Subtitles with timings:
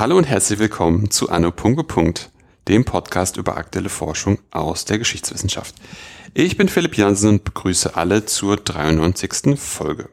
[0.00, 1.52] Hallo und herzlich willkommen zu Anno.
[2.68, 5.74] dem Podcast über aktuelle Forschung aus der Geschichtswissenschaft.
[6.32, 9.58] Ich bin Philipp Jansen und begrüße alle zur 93.
[9.58, 10.08] Folge.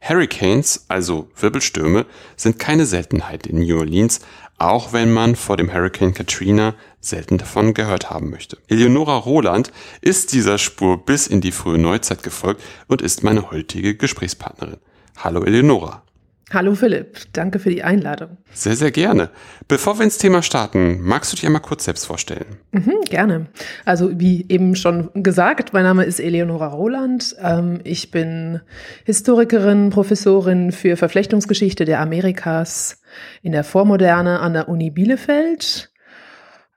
[0.00, 2.06] Hurricanes, also Wirbelstürme,
[2.36, 4.20] sind keine Seltenheit in New Orleans,
[4.58, 8.58] auch wenn man vor dem Hurricane Katrina selten davon gehört haben möchte.
[8.68, 13.94] Eleonora Roland ist dieser Spur bis in die frühe Neuzeit gefolgt und ist meine heutige
[13.96, 14.78] Gesprächspartnerin.
[15.18, 16.05] Hallo Eleonora.
[16.52, 18.36] Hallo Philipp, danke für die Einladung.
[18.52, 19.30] Sehr, sehr gerne.
[19.66, 22.46] Bevor wir ins Thema starten, magst du dich einmal kurz selbst vorstellen?
[22.70, 23.46] Mhm, gerne.
[23.84, 27.34] Also wie eben schon gesagt, mein Name ist Eleonora Roland.
[27.42, 28.60] Ähm, ich bin
[29.04, 33.02] Historikerin, Professorin für Verflechtungsgeschichte der Amerikas
[33.42, 35.90] in der Vormoderne an der Uni Bielefeld.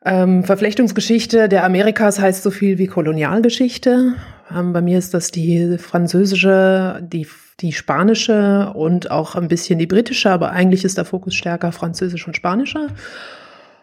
[0.03, 4.15] Ähm, Verflechtungsgeschichte der Amerikas heißt so viel wie Kolonialgeschichte.
[4.53, 7.27] Ähm, bei mir ist das die französische, die
[7.61, 12.25] die spanische und auch ein bisschen die britische, aber eigentlich ist der Fokus stärker französisch
[12.25, 12.87] und spanischer.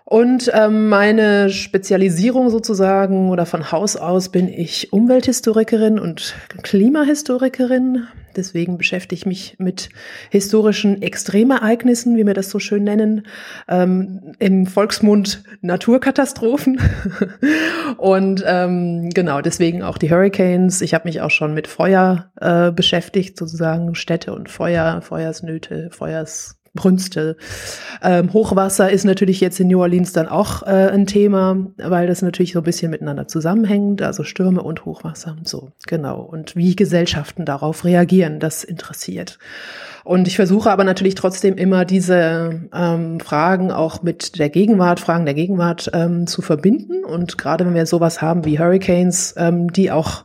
[0.08, 8.06] Und ähm, meine Spezialisierung sozusagen oder von Haus aus bin ich Umwelthistorikerin und Klimahistorikerin.
[8.36, 9.88] Deswegen beschäftige ich mich mit
[10.30, 13.26] historischen Extremereignissen, wie wir das so schön nennen,
[13.66, 16.80] ähm, im Volksmund Naturkatastrophen.
[17.96, 20.82] und ähm, genau, deswegen auch die Hurricanes.
[20.82, 26.55] Ich habe mich auch schon mit Feuer äh, beschäftigt, sozusagen Städte und Feuer, Feuersnöte, Feuers
[26.76, 27.36] Brünste.
[28.02, 32.22] Ähm, Hochwasser ist natürlich jetzt in New Orleans dann auch äh, ein Thema, weil das
[32.22, 35.36] natürlich so ein bisschen miteinander zusammenhängt, also Stürme und Hochwasser.
[35.44, 36.20] So, genau.
[36.20, 39.38] Und wie Gesellschaften darauf reagieren, das interessiert.
[40.04, 45.24] Und ich versuche aber natürlich trotzdem immer diese ähm, Fragen auch mit der Gegenwart, Fragen
[45.24, 47.04] der Gegenwart ähm, zu verbinden.
[47.04, 50.24] Und gerade wenn wir sowas haben wie Hurricanes, ähm, die auch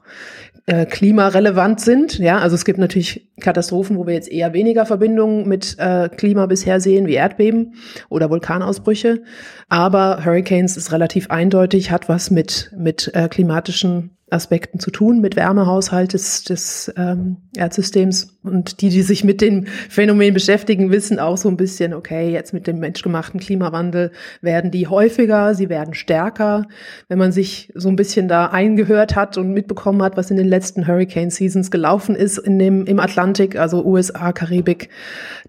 [0.71, 2.17] äh, klimarelevant sind.
[2.17, 6.45] Ja, also es gibt natürlich Katastrophen, wo wir jetzt eher weniger Verbindungen mit äh, Klima
[6.45, 7.73] bisher sehen, wie Erdbeben
[8.07, 9.21] oder Vulkanausbrüche.
[9.67, 15.35] Aber Hurricanes ist relativ eindeutig, hat was mit, mit äh, klimatischen Aspekten zu tun, mit
[15.35, 18.39] Wärmehaushalt des, des ähm, Erdsystems.
[18.43, 22.53] Und die, die sich mit dem Phänomen beschäftigen, wissen auch so ein bisschen, okay, jetzt
[22.53, 24.11] mit dem menschgemachten Klimawandel
[24.41, 26.65] werden die häufiger, sie werden stärker.
[27.09, 30.47] Wenn man sich so ein bisschen da eingehört hat und mitbekommen hat, was in den
[30.47, 34.89] letzten Hurricane Seasons gelaufen ist in dem, im Atlantik, also USA, Karibik,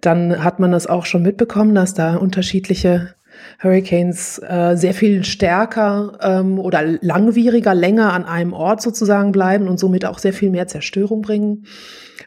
[0.00, 3.14] dann hat man das auch schon mitbekommen, dass da unterschiedliche
[3.62, 9.78] Hurricanes äh, sehr viel stärker ähm, oder langwieriger, länger an einem Ort sozusagen bleiben und
[9.78, 11.64] somit auch sehr viel mehr Zerstörung bringen.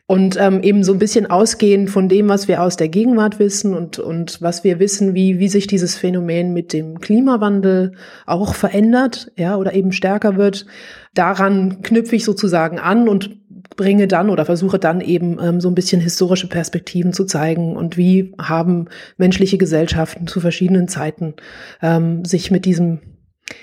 [0.08, 3.74] Und ähm, eben so ein bisschen ausgehend von dem, was wir aus der Gegenwart wissen
[3.74, 7.94] und, und was wir wissen, wie, wie sich dieses Phänomen mit dem Klimawandel
[8.28, 10.68] auch verändert, ja, oder eben stärker wird.
[11.16, 13.38] Daran knüpfe ich sozusagen an und
[13.76, 17.98] bringe dann oder versuche dann eben ähm, so ein bisschen historische Perspektiven zu zeigen und
[17.98, 18.88] wie haben
[19.18, 21.36] menschliche Gesellschaften zu verschiedenen Zeiten
[21.82, 23.00] ähm, sich mit diesem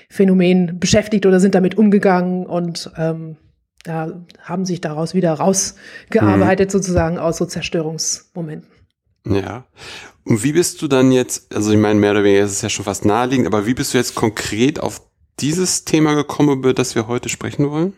[0.09, 3.37] Phänomen beschäftigt oder sind damit umgegangen und ähm,
[3.83, 6.71] da haben sich daraus wieder rausgearbeitet, mhm.
[6.71, 8.69] sozusagen aus so Zerstörungsmomenten.
[9.27, 9.65] Ja.
[10.25, 12.69] Und wie bist du dann jetzt, also ich meine, mehr oder weniger ist es ja
[12.69, 15.01] schon fast naheliegend, aber wie bist du jetzt konkret auf
[15.39, 17.93] dieses Thema gekommen, über das wir heute sprechen wollen?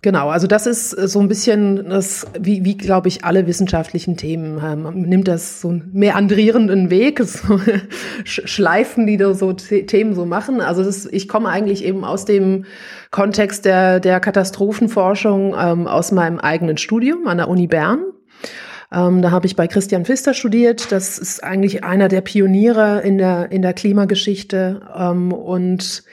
[0.00, 4.16] Genau, also das ist äh, so ein bisschen das, wie, wie glaube ich, alle wissenschaftlichen
[4.16, 4.56] Themen.
[4.56, 7.60] Man nimmt das so einen meandrierenden Weg, so
[8.24, 10.60] Schleifen, die da so Themen so machen.
[10.60, 12.64] Also das, ich komme eigentlich eben aus dem
[13.10, 18.04] Kontext der, der Katastrophenforschung ähm, aus meinem eigenen Studium an der Uni Bern.
[18.92, 20.92] Ähm, da habe ich bei Christian Pfister studiert.
[20.92, 26.04] Das ist eigentlich einer der Pioniere in der, in der Klimageschichte ähm, und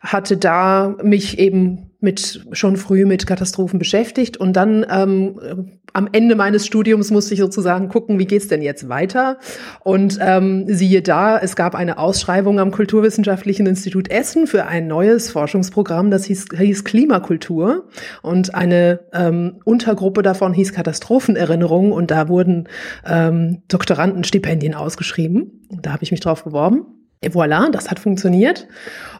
[0.00, 6.34] hatte da mich eben mit schon früh mit Katastrophen beschäftigt und dann ähm, am Ende
[6.34, 9.38] meines Studiums musste ich sozusagen gucken, wie geht's denn jetzt weiter?
[9.82, 15.30] Und ähm, siehe da, es gab eine Ausschreibung am Kulturwissenschaftlichen Institut Essen für ein neues
[15.30, 17.88] Forschungsprogramm, das hieß, hieß Klimakultur
[18.20, 22.68] und eine ähm, Untergruppe davon hieß Katastrophenerinnerung und da wurden
[23.06, 25.66] ähm, Doktorandenstipendien ausgeschrieben.
[25.80, 26.95] Da habe ich mich drauf beworben.
[27.30, 28.66] Voilà, das hat funktioniert.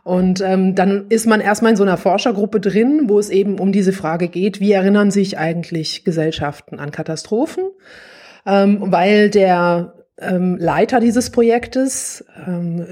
[0.04, 3.72] Und ähm, dann ist man erstmal in so einer Forschergruppe drin, wo es eben um
[3.72, 7.64] diese Frage geht, wie erinnern sich eigentlich Gesellschaften an Katastrophen?
[8.46, 12.86] Ähm, weil der ähm, Leiter dieses Projektes ähm,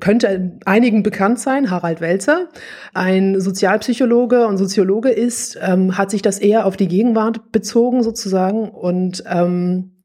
[0.00, 2.48] könnte einigen bekannt sein, Harald Welzer,
[2.94, 8.68] ein Sozialpsychologe und Soziologe ist, ähm, hat sich das eher auf die Gegenwart bezogen sozusagen
[8.68, 10.01] und ähm,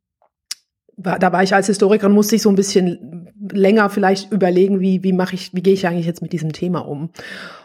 [0.98, 5.14] da war ich als Historikerin, musste ich so ein bisschen länger vielleicht überlegen, wie, wie
[5.14, 7.12] mache ich, wie gehe ich eigentlich jetzt mit diesem Thema um?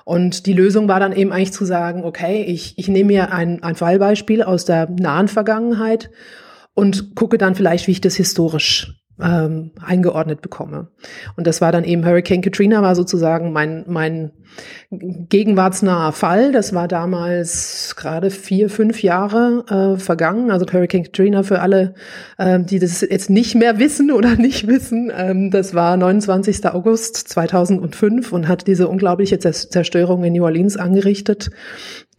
[0.04, 3.62] Und die Lösung war dann eben eigentlich zu sagen, okay, ich, ich nehme mir ein,
[3.62, 6.10] ein Fallbeispiel aus der nahen Vergangenheit
[6.74, 10.88] und gucke dann vielleicht, wie ich das historisch ähm, eingeordnet bekomme.
[11.36, 14.32] Und das war dann eben Hurricane Katrina war sozusagen mein, mein
[14.90, 16.52] gegenwartsnaher Fall.
[16.52, 20.50] Das war damals gerade vier, fünf Jahre äh, vergangen.
[20.50, 21.94] Also Hurricane Katrina für alle,
[22.38, 25.10] äh, die das jetzt nicht mehr wissen oder nicht wissen.
[25.16, 26.66] Ähm, das war 29.
[26.66, 31.50] August 2005 und hat diese unglaubliche Zerstörung in New Orleans angerichtet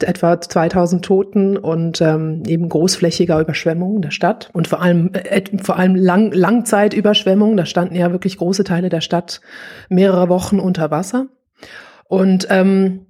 [0.04, 5.78] etwa 2000 Toten und ähm, eben großflächiger Überschwemmungen der Stadt und vor allem äh, vor
[5.78, 7.58] allem Lang Langzeitüberschwemmungen.
[7.58, 9.42] Da standen ja wirklich große Teile der Stadt
[9.90, 11.28] mehrere Wochen unter Wasser.
[12.08, 13.08] Und ähm,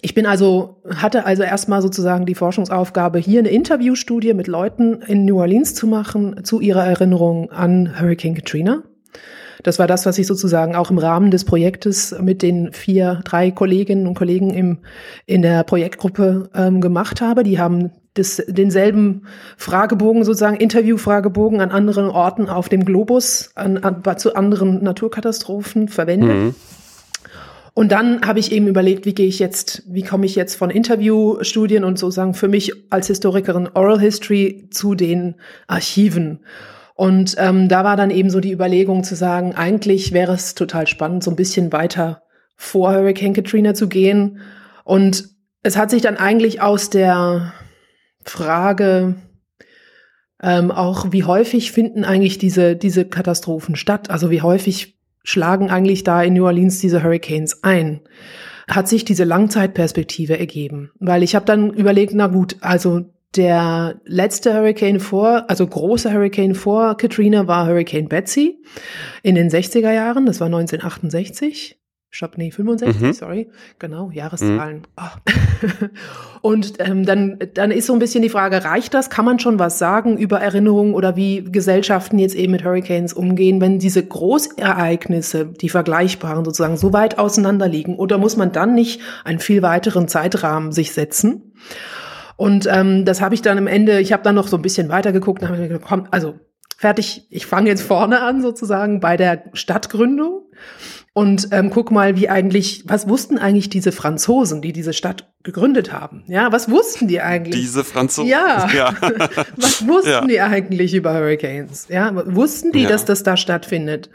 [0.00, 5.24] ich bin also, hatte also erstmal sozusagen die Forschungsaufgabe, hier eine Interviewstudie mit Leuten in
[5.24, 8.82] New Orleans zu machen zu ihrer Erinnerung an Hurricane Katrina.
[9.62, 13.50] Das war das, was ich sozusagen auch im Rahmen des Projektes mit den vier, drei
[13.50, 14.78] Kolleginnen und Kollegen im,
[15.26, 17.42] in der Projektgruppe ähm, gemacht habe.
[17.42, 19.22] Die haben das, denselben
[19.56, 26.36] Fragebogen, sozusagen Interviewfragebogen an anderen Orten auf dem Globus, an, an, zu anderen Naturkatastrophen verwendet.
[26.36, 26.54] Mhm.
[27.74, 30.68] Und dann habe ich eben überlegt, wie gehe ich jetzt, wie komme ich jetzt von
[30.68, 35.36] Interviewstudien und sozusagen für mich als Historikerin Oral History zu den
[35.68, 36.40] Archiven.
[36.98, 40.88] Und ähm, da war dann eben so die Überlegung zu sagen, eigentlich wäre es total
[40.88, 42.22] spannend, so ein bisschen weiter
[42.56, 44.40] vor Hurricane Katrina zu gehen.
[44.82, 45.28] Und
[45.62, 47.52] es hat sich dann eigentlich aus der
[48.24, 49.14] Frage
[50.42, 54.10] ähm, auch, wie häufig finden eigentlich diese, diese Katastrophen statt?
[54.10, 58.00] Also wie häufig schlagen eigentlich da in New Orleans diese Hurricanes ein?
[58.68, 60.90] Hat sich diese Langzeitperspektive ergeben?
[60.98, 63.04] Weil ich habe dann überlegt, na gut, also
[63.36, 68.62] der letzte Hurricane vor, also große Hurricane vor Katrina war Hurricane Betsy
[69.22, 71.78] in den 60er Jahren, das war 1968.
[72.10, 73.12] Stopp, nee, 65, mhm.
[73.12, 73.50] sorry.
[73.78, 74.78] Genau, Jahreszahlen.
[74.78, 74.84] Mhm.
[74.96, 75.88] Oh.
[76.40, 79.10] und ähm, dann, dann ist so ein bisschen die Frage, reicht das?
[79.10, 83.60] Kann man schon was sagen über Erinnerungen oder wie Gesellschaften jetzt eben mit Hurricanes umgehen,
[83.60, 87.96] wenn diese Großereignisse, die vergleichbaren sozusagen, so weit auseinander liegen?
[87.96, 91.52] Oder muss man dann nicht einen viel weiteren Zeitrahmen sich setzen?
[92.38, 94.88] Und ähm, das habe ich dann am Ende, ich habe dann noch so ein bisschen
[94.88, 96.38] weitergeguckt und habe mir gedacht, komm, also
[96.76, 100.42] fertig, ich fange jetzt vorne an sozusagen bei der Stadtgründung
[101.14, 105.92] und ähm, guck mal, wie eigentlich, was wussten eigentlich diese Franzosen, die diese Stadt gegründet
[105.92, 106.22] haben?
[106.28, 107.60] Ja, was wussten die eigentlich?
[107.60, 108.30] Diese Franzosen.
[108.30, 108.68] Ja.
[108.72, 108.94] ja.
[109.56, 110.24] was wussten ja.
[110.24, 111.88] die eigentlich über Hurricanes?
[111.88, 112.88] Ja, wussten die, ja.
[112.88, 114.10] dass das da stattfindet?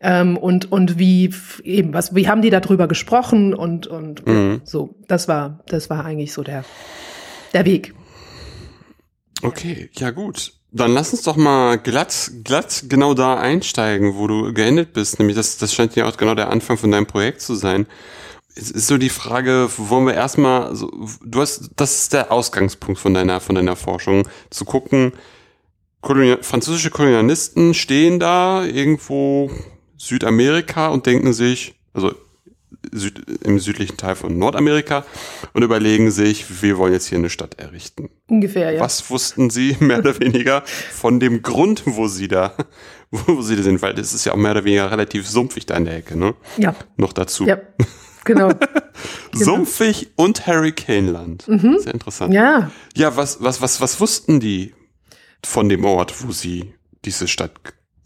[0.00, 4.62] Ähm, und und wie eben was, wie haben die darüber gesprochen und und mhm.
[4.64, 4.94] so?
[5.06, 6.64] Das war das war eigentlich so der
[7.52, 7.94] der Weg.
[9.42, 10.52] Okay, ja gut.
[10.70, 15.18] Dann lass uns doch mal glatt, glatt genau da einsteigen, wo du geendet bist.
[15.18, 17.86] Nämlich, das, das scheint ja auch genau der Anfang von deinem Projekt zu sein.
[18.54, 20.90] Es ist so die Frage, wollen wir erstmal, so,
[21.24, 25.12] du hast, das ist der Ausgangspunkt von deiner, von deiner Forschung, zu gucken,
[26.00, 29.50] Kolonial, französische Kolonialisten stehen da irgendwo
[29.96, 32.14] Südamerika und denken sich, also
[32.92, 35.04] Süd, im südlichen Teil von Nordamerika
[35.52, 38.10] und überlegen sich, wir wollen jetzt hier eine Stadt errichten.
[38.28, 38.80] Ungefähr, ja.
[38.80, 40.62] Was wussten Sie mehr oder weniger
[40.92, 42.54] von dem Grund, wo Sie da,
[43.10, 43.82] wo Sie da sind?
[43.82, 46.34] Weil das ist ja auch mehr oder weniger relativ sumpfig da in der Ecke, ne?
[46.56, 46.74] Ja.
[46.96, 47.46] Noch dazu.
[47.46, 47.58] Ja.
[48.24, 48.48] Genau.
[49.32, 49.44] genau.
[49.44, 51.48] Sumpfig und Hurricane-Land.
[51.48, 51.78] Mhm.
[51.78, 52.34] Sehr interessant.
[52.34, 52.70] Ja.
[52.94, 54.74] Ja, was, was, was, was wussten die
[55.44, 57.52] von dem Ort, wo Sie diese Stadt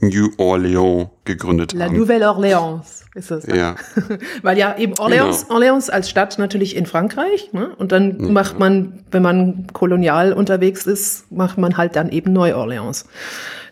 [0.03, 1.95] New Orleans gegründet La haben.
[1.95, 3.47] La Nouvelle-Orléans ist das.
[3.47, 3.77] Ja.
[4.43, 5.55] Weil ja eben Orleans, genau.
[5.55, 7.71] Orleans als Stadt natürlich in Frankreich, ne?
[7.77, 8.33] Und dann mhm.
[8.33, 13.07] macht man, wenn man kolonial unterwegs ist, macht man halt dann eben Neu-Orleans.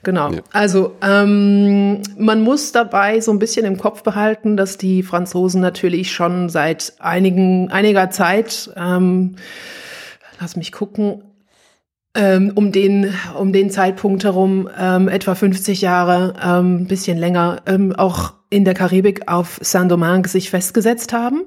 [0.03, 0.31] Genau.
[0.31, 0.41] Ja.
[0.53, 6.13] Also ähm, man muss dabei so ein bisschen im Kopf behalten, dass die Franzosen natürlich
[6.13, 9.37] schon seit einigen einiger Zeit ähm,
[10.41, 11.23] lass mich gucken,
[12.21, 17.95] ähm, um den um den Zeitpunkt herum ähm, etwa 50 Jahre, ähm, bisschen länger, ähm,
[17.97, 21.45] auch in der Karibik auf Saint-Domingue sich festgesetzt haben.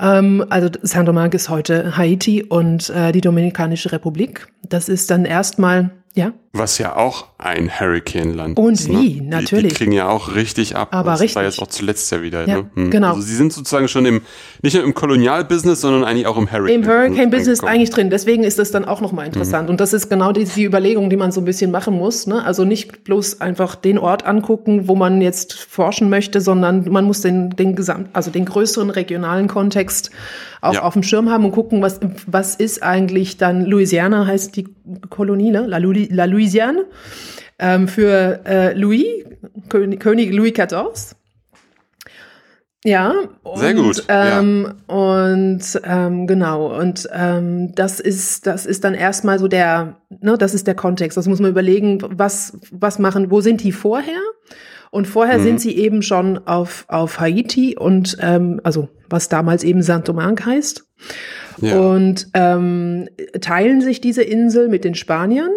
[0.00, 4.48] Ähm, also Saint-Domingue ist heute Haiti und äh, die Dominikanische Republik.
[4.62, 6.32] Das ist dann erstmal ja.
[6.56, 8.88] Was ja auch ein Hurricane-Land Und ist.
[8.88, 9.28] Und wie, ne?
[9.28, 9.64] natürlich.
[9.64, 10.88] Die, die, kriegen ja auch richtig ab.
[10.92, 11.34] Aber das richtig.
[11.34, 12.46] war jetzt auch zuletzt ja wieder.
[12.46, 12.70] Ja, ne?
[12.74, 12.90] hm.
[12.90, 13.08] genau.
[13.08, 14.20] Also sie sind sozusagen schon im,
[14.62, 16.82] nicht nur im Kolonialbusiness, sondern eigentlich auch im Hurricane.
[16.82, 18.08] Im Hurricane-Business eigentlich drin.
[18.08, 19.64] Deswegen ist das dann auch nochmal interessant.
[19.64, 19.72] Mhm.
[19.72, 22.28] Und das ist genau die, die Überlegung, die man so ein bisschen machen muss.
[22.28, 22.44] Ne?
[22.44, 27.20] Also nicht bloß einfach den Ort angucken, wo man jetzt forschen möchte, sondern man muss
[27.20, 30.12] den, den gesamt, also den größeren regionalen Kontext
[30.64, 30.82] auch ja.
[30.82, 34.66] auf dem Schirm haben und gucken, was, was ist eigentlich dann Louisiana heißt die
[35.10, 35.66] Kolonie, ne?
[35.66, 36.84] La, La Louisiane
[37.58, 39.24] ähm, für äh, Louis,
[39.68, 41.16] König, König Louis XIV.
[42.86, 44.04] Ja, und, sehr gut.
[44.08, 44.94] Ähm, ja.
[44.94, 50.52] Und ähm, genau, und ähm, das ist das ist dann erstmal so der, ne, das
[50.52, 51.16] ist der Kontext.
[51.16, 54.20] Das muss man überlegen, was was machen, wo sind die vorher?
[54.90, 55.44] Und vorher mhm.
[55.44, 60.44] sind sie eben schon auf auf Haiti und ähm, also was damals eben Saint Domingue
[60.44, 60.84] heißt.
[61.62, 61.78] Ja.
[61.78, 63.08] Und ähm,
[63.40, 65.50] teilen sich diese Insel mit den Spaniern.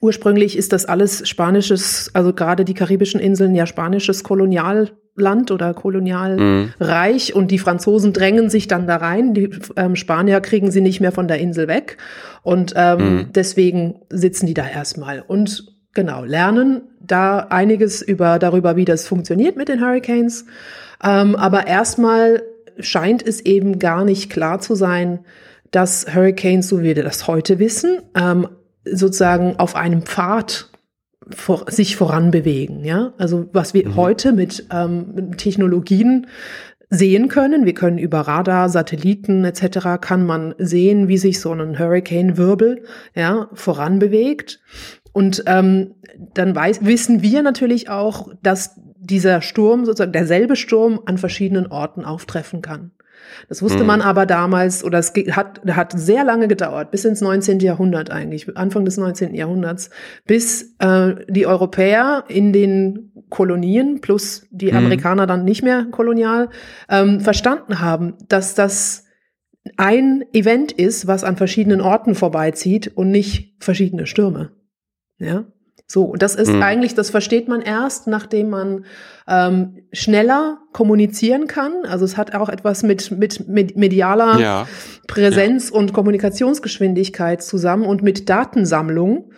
[0.00, 5.74] Ursprünglich ist das alles spanisches, also gerade die karibischen Inseln ja spanisches Kolonial Land oder
[5.74, 7.40] Kolonialreich mhm.
[7.40, 9.34] und die Franzosen drängen sich dann da rein.
[9.34, 11.98] Die ähm, Spanier kriegen sie nicht mehr von der Insel weg
[12.42, 13.26] und ähm, mhm.
[13.34, 19.56] deswegen sitzen die da erstmal und genau lernen da einiges über darüber, wie das funktioniert
[19.56, 20.46] mit den Hurricanes.
[21.02, 22.42] Ähm, aber erstmal
[22.78, 25.20] scheint es eben gar nicht klar zu sein,
[25.70, 28.48] dass Hurricanes, so wie wir das heute wissen, ähm,
[28.84, 30.70] sozusagen auf einem Pfad
[31.30, 32.84] vor, sich voranbewegen.
[32.84, 33.96] Ja, also was wir mhm.
[33.96, 36.26] heute mit, ähm, Technologien
[36.90, 37.66] sehen können.
[37.66, 40.00] Wir können über Radar, Satelliten etc.
[40.00, 44.60] kann man sehen, wie sich so ein Hurricane-Wirbel ja, voranbewegt.
[45.12, 45.94] Und ähm,
[46.34, 52.04] dann weiß, wissen wir natürlich auch, dass dieser Sturm, sozusagen derselbe Sturm, an verschiedenen Orten
[52.04, 52.92] auftreffen kann.
[53.48, 53.86] Das wusste hm.
[53.86, 57.60] man aber damals, oder es hat, hat sehr lange gedauert, bis ins 19.
[57.60, 59.34] Jahrhundert eigentlich, Anfang des 19.
[59.34, 59.90] Jahrhunderts,
[60.26, 64.78] bis äh, die Europäer in den Kolonien plus die hm.
[64.78, 66.48] Amerikaner dann nicht mehr kolonial
[66.88, 69.04] ähm, verstanden haben, dass das
[69.76, 74.52] ein Event ist, was an verschiedenen Orten vorbeizieht und nicht verschiedene Stürme.
[75.18, 75.44] Ja.
[75.90, 76.62] So, und das ist mhm.
[76.62, 78.84] eigentlich, das versteht man erst, nachdem man
[79.26, 81.72] ähm, schneller kommunizieren kann.
[81.88, 84.68] Also es hat auch etwas mit, mit, mit medialer ja.
[85.06, 85.76] Präsenz ja.
[85.76, 89.30] und Kommunikationsgeschwindigkeit zusammen und mit Datensammlung,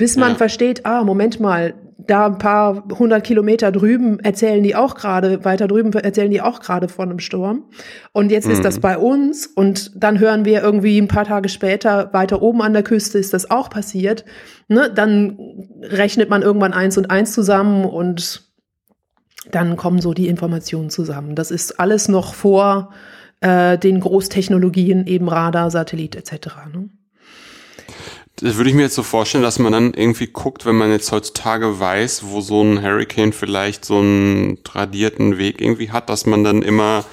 [0.00, 0.36] bis man ja.
[0.36, 5.68] versteht, ah, Moment mal, da ein paar hundert Kilometer drüben erzählen die auch gerade, weiter
[5.68, 7.64] drüben erzählen die auch gerade von einem Sturm.
[8.12, 8.52] Und jetzt mhm.
[8.52, 8.80] ist das mhm.
[8.80, 12.82] bei uns und dann hören wir irgendwie ein paar Tage später, weiter oben an der
[12.82, 14.24] Küste ist das auch passiert.
[14.68, 14.90] Ne?
[14.90, 15.38] Dann
[15.82, 18.50] rechnet man irgendwann eins und eins zusammen und
[19.50, 21.34] dann kommen so die Informationen zusammen.
[21.34, 22.94] Das ist alles noch vor
[23.42, 26.56] äh, den Großtechnologien, eben Radar, Satellit etc.
[26.72, 26.88] Ne?
[28.42, 31.12] Das würde ich mir jetzt so vorstellen, dass man dann irgendwie guckt, wenn man jetzt
[31.12, 36.42] heutzutage weiß, wo so ein Hurricane vielleicht so einen tradierten Weg irgendwie hat, dass man
[36.42, 37.04] dann immer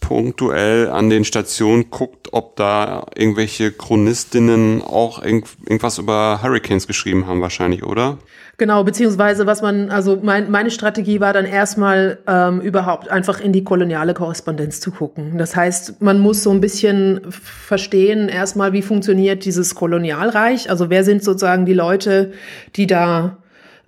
[0.00, 7.40] punktuell an den Stationen guckt, ob da irgendwelche Chronistinnen auch irgendwas über Hurricanes geschrieben haben,
[7.40, 8.18] wahrscheinlich, oder?
[8.56, 13.52] Genau, beziehungsweise was man, also mein, meine Strategie war dann erstmal ähm, überhaupt einfach in
[13.52, 15.38] die koloniale Korrespondenz zu gucken.
[15.38, 20.70] Das heißt, man muss so ein bisschen verstehen, erstmal, wie funktioniert dieses Kolonialreich.
[20.70, 22.32] Also wer sind sozusagen die Leute,
[22.76, 23.38] die da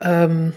[0.00, 0.52] ähm,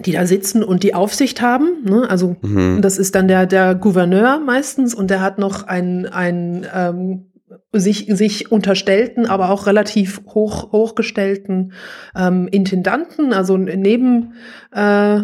[0.00, 1.84] die da sitzen und die Aufsicht haben.
[1.84, 2.08] Ne?
[2.08, 2.82] Also mhm.
[2.82, 7.26] das ist dann der, der Gouverneur meistens und der hat noch ein, ein ähm,
[7.74, 11.72] sich, sich unterstellten, aber auch relativ hoch, hochgestellten
[12.16, 14.32] ähm, Intendanten, also Nebenfigur
[14.74, 15.20] äh,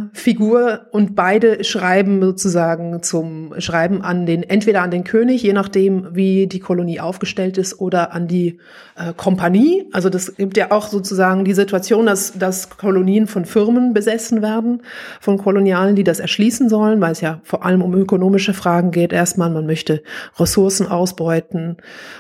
[0.92, 6.47] und beide schreiben sozusagen zum Schreiben an den, entweder an den König, je nachdem, wie
[6.47, 8.61] die Kolonie aufgestellt ist, oder an die
[8.97, 9.88] äh, Kompanie.
[9.92, 14.83] Also das gibt ja auch sozusagen die Situation, dass, dass Kolonien von Firmen besessen werden,
[15.21, 19.12] von Kolonialen, die das erschließen sollen, weil es ja vor allem um ökonomische Fragen geht.
[19.12, 20.04] Erstmal, man möchte
[20.38, 21.78] Ressourcen ausbeuten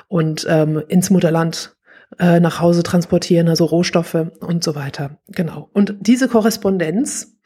[0.08, 1.76] und ähm, ins Mutterland
[2.18, 5.18] äh, nach Hause transportieren, also Rohstoffe und so weiter.
[5.28, 5.70] Genau.
[5.72, 7.36] Und diese Korrespondenz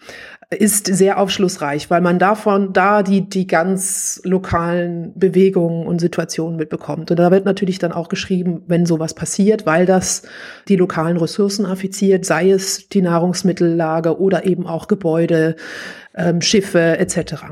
[0.50, 7.10] ist sehr aufschlussreich, weil man davon da die, die ganz lokalen Bewegungen und Situationen mitbekommt.
[7.10, 10.22] Und da wird natürlich dann auch geschrieben, wenn sowas passiert, weil das
[10.68, 15.56] die lokalen Ressourcen affiziert, sei es die Nahrungsmittellage oder eben auch Gebäude,
[16.14, 17.44] ähm, Schiffe etc.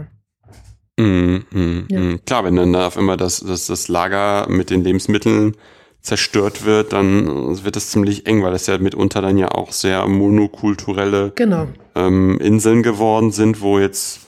[0.99, 2.01] Mm, mm, ja.
[2.01, 2.21] mm.
[2.27, 5.57] Klar, wenn dann da auf immer das, das, das Lager mit den Lebensmitteln
[6.03, 10.07] zerstört wird, dann wird es ziemlich eng, weil das ja mitunter dann ja auch sehr
[10.09, 11.69] monokulturelle genau.
[11.95, 14.21] ähm, Inseln geworden sind, wo jetzt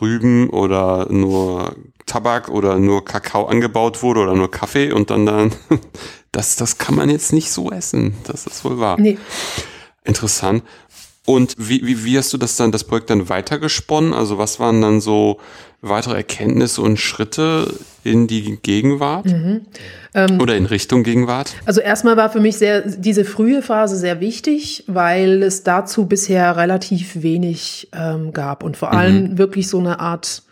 [0.00, 1.76] Rüben oder nur
[2.06, 5.52] Tabak oder nur Kakao angebaut wurde oder nur Kaffee und dann dann,
[6.32, 8.14] das, das kann man jetzt nicht so essen.
[8.24, 8.98] Das ist wohl wahr.
[8.98, 9.18] Nee.
[10.04, 10.64] Interessant.
[11.34, 14.14] Und wie, wie, wie hast du das dann, das Projekt dann weitergesponnen?
[14.14, 15.38] Also was waren dann so
[15.80, 17.72] weitere Erkenntnisse und Schritte
[18.04, 19.26] in die Gegenwart?
[19.26, 19.62] Mhm.
[20.14, 21.54] Ähm, Oder in Richtung Gegenwart?
[21.64, 26.56] Also erstmal war für mich sehr, diese frühe Phase sehr wichtig, weil es dazu bisher
[26.56, 29.38] relativ wenig ähm, gab und vor allem mhm.
[29.38, 30.42] wirklich so eine Art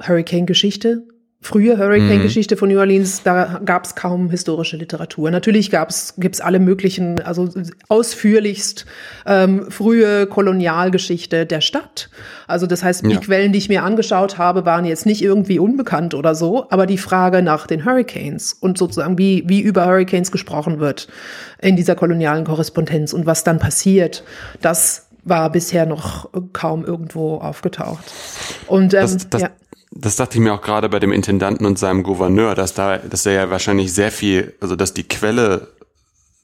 [0.00, 1.02] Hurricane-Geschichte
[1.40, 5.30] frühe Hurricane-Geschichte von New Orleans, da gab es kaum historische Literatur.
[5.30, 7.48] Natürlich gab's gibt's alle möglichen, also
[7.88, 8.86] ausführlichst
[9.24, 12.10] ähm, frühe Kolonialgeschichte der Stadt.
[12.48, 13.20] Also das heißt, die ja.
[13.20, 16.98] Quellen, die ich mir angeschaut habe, waren jetzt nicht irgendwie unbekannt oder so, aber die
[16.98, 21.06] Frage nach den Hurricanes und sozusagen wie wie über Hurricanes gesprochen wird
[21.62, 24.24] in dieser kolonialen Korrespondenz und was dann passiert,
[24.60, 28.04] das war bisher noch kaum irgendwo aufgetaucht.
[28.66, 29.50] Und ähm, das, das, ja
[29.90, 33.26] das dachte ich mir auch gerade bei dem Intendanten und seinem Gouverneur, dass da, dass
[33.26, 35.68] er ja wahrscheinlich sehr viel, also dass die Quelle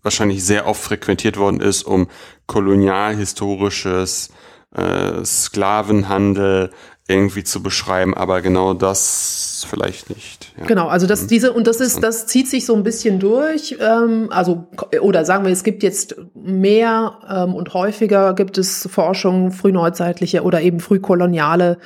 [0.03, 2.09] wahrscheinlich sehr oft frequentiert worden ist, um
[2.47, 4.31] kolonialhistorisches
[4.75, 6.71] äh, Sklavenhandel
[7.09, 10.44] irgendwie zu beschreiben, aber genau das vielleicht nicht.
[10.57, 10.67] Ja.
[10.67, 11.29] Genau, also das mhm.
[11.29, 14.69] diese und das ist das zieht sich so ein bisschen durch, ähm, also
[15.01, 20.61] oder sagen wir, es gibt jetzt mehr ähm, und häufiger gibt es Forschung frühneuzeitliche oder
[20.61, 21.79] eben frühkoloniale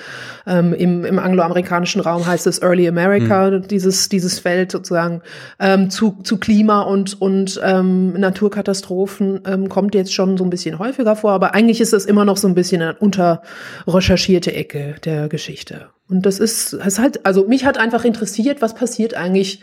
[0.47, 3.69] ähm, im, im angloamerikanischen Raum heißt es Early America mhm.
[3.69, 5.23] dieses dieses Feld sozusagen
[5.59, 10.79] ähm, zu zu Klima und und ähm, Naturkatastrophen ähm, kommt jetzt schon so ein bisschen
[10.79, 15.29] häufiger vor, aber eigentlich ist das immer noch so ein bisschen eine unterrecherchierte Ecke der
[15.31, 15.89] Geschichte.
[16.09, 19.61] Und das ist, das halt, also mich hat einfach interessiert, was passiert eigentlich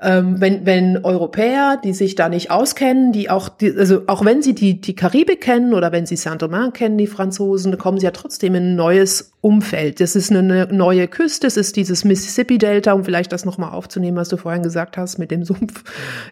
[0.00, 4.42] ähm, wenn, wenn Europäer, die sich da nicht auskennen, die auch, die, also auch wenn
[4.42, 8.10] sie die, die Karibik kennen oder wenn sie Saint-Domingue kennen, die Franzosen, kommen sie ja
[8.10, 10.00] trotzdem in ein neues Umfeld.
[10.00, 14.28] Das ist eine neue Küste, es ist dieses Mississippi-Delta, um vielleicht das nochmal aufzunehmen, was
[14.28, 15.84] du vorhin gesagt hast mit dem Sumpf,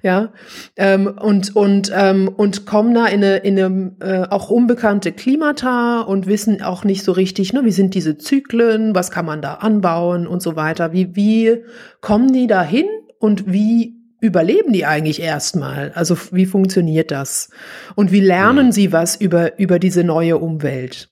[0.02, 0.32] ja,
[0.76, 6.00] ähm, und, und, ähm, und kommen da in eine, in eine äh, auch unbekannte Klimata
[6.00, 9.54] und wissen auch nicht so richtig, ne, wie sind diese Zyklen, was kann man da
[9.54, 10.92] anbauen und so weiter.
[10.92, 11.62] Wie, wie
[12.00, 12.86] kommen die da hin?
[13.22, 15.92] Und wie überleben die eigentlich erstmal?
[15.94, 17.50] Also wie funktioniert das?
[17.94, 18.72] Und wie lernen mhm.
[18.72, 21.08] sie was über, über diese neue Umwelt?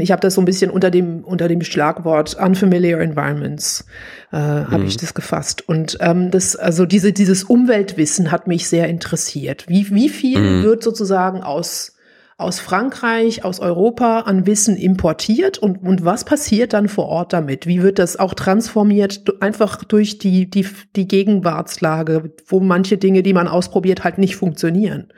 [0.00, 3.84] Ich habe das so ein bisschen unter dem unter dem Schlagwort unfamiliar environments
[4.32, 4.86] äh, habe mhm.
[4.86, 9.66] ich das gefasst und ähm, das also diese dieses Umweltwissen hat mich sehr interessiert.
[9.68, 10.62] Wie wie viel mhm.
[10.62, 11.95] wird sozusagen aus
[12.38, 17.66] aus Frankreich, aus Europa an Wissen importiert und, und was passiert dann vor Ort damit?
[17.66, 20.66] Wie wird das auch transformiert einfach durch die, die,
[20.96, 25.12] die Gegenwartslage, wo manche Dinge, die man ausprobiert, halt nicht funktionieren?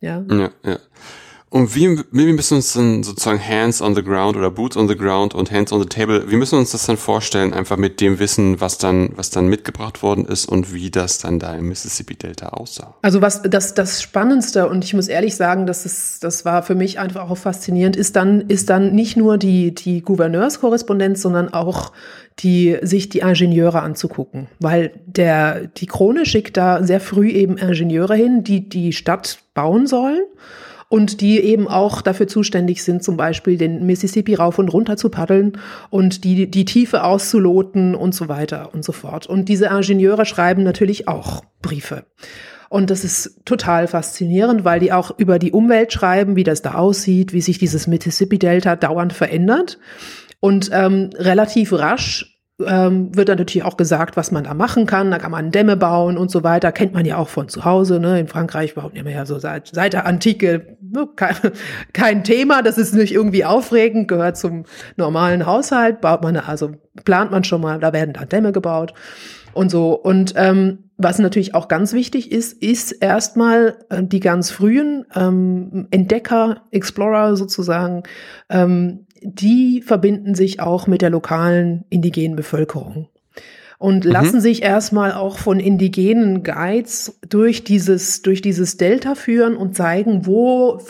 [0.00, 0.50] Ja, ja.
[0.64, 0.78] ja.
[1.50, 4.96] Und wie, wie müssen uns dann sozusagen Hands on the Ground oder Boots on the
[4.96, 8.18] Ground und Hands on the Table, wie müssen uns das dann vorstellen, einfach mit dem
[8.18, 12.16] Wissen, was dann, was dann mitgebracht worden ist und wie das dann da im Mississippi
[12.16, 12.94] Delta aussah?
[13.00, 16.74] Also was das, das Spannendste, und ich muss ehrlich sagen, das ist, das war für
[16.74, 21.92] mich einfach auch faszinierend, ist dann, ist dann nicht nur die, die Gouverneurskorrespondenz, sondern auch
[22.40, 24.48] die, sich die Ingenieure anzugucken.
[24.60, 29.86] Weil der, die Krone schickt da sehr früh eben Ingenieure hin, die die Stadt bauen
[29.86, 30.20] sollen
[30.88, 35.10] und die eben auch dafür zuständig sind, zum Beispiel den Mississippi rauf und runter zu
[35.10, 35.58] paddeln
[35.90, 39.26] und die, die Tiefe auszuloten und so weiter und so fort.
[39.26, 42.04] Und diese Ingenieure schreiben natürlich auch Briefe.
[42.70, 46.74] Und das ist total faszinierend, weil die auch über die Umwelt schreiben, wie das da
[46.74, 49.78] aussieht, wie sich dieses Mississippi-Delta dauernd verändert.
[50.40, 55.10] Und ähm, relativ rasch ähm, wird dann natürlich auch gesagt, was man da machen kann.
[55.10, 56.72] Da kann man Dämme bauen und so weiter.
[56.72, 58.00] Kennt man ja auch von zu Hause.
[58.00, 58.18] Ne?
[58.18, 61.08] In Frankreich baut man ja so seit, seit der Antike ne?
[61.14, 61.36] kein,
[61.92, 62.62] kein Thema.
[62.62, 64.64] Das ist nicht irgendwie aufregend, gehört zum
[64.96, 66.00] normalen Haushalt.
[66.00, 66.72] Baut man also
[67.04, 68.92] plant man schon mal, da werden da Dämme gebaut
[69.58, 69.92] und so.
[69.94, 75.86] Und ähm, was natürlich auch ganz wichtig ist, ist erstmal äh, die ganz frühen ähm,
[75.90, 78.02] Entdecker, Explorer sozusagen,
[78.50, 83.08] ähm, die verbinden sich auch mit der lokalen indigenen Bevölkerung
[83.78, 84.10] und mhm.
[84.10, 90.26] lassen sich erstmal auch von indigenen Guides durch dieses, durch dieses Delta führen und zeigen,
[90.26, 90.80] wo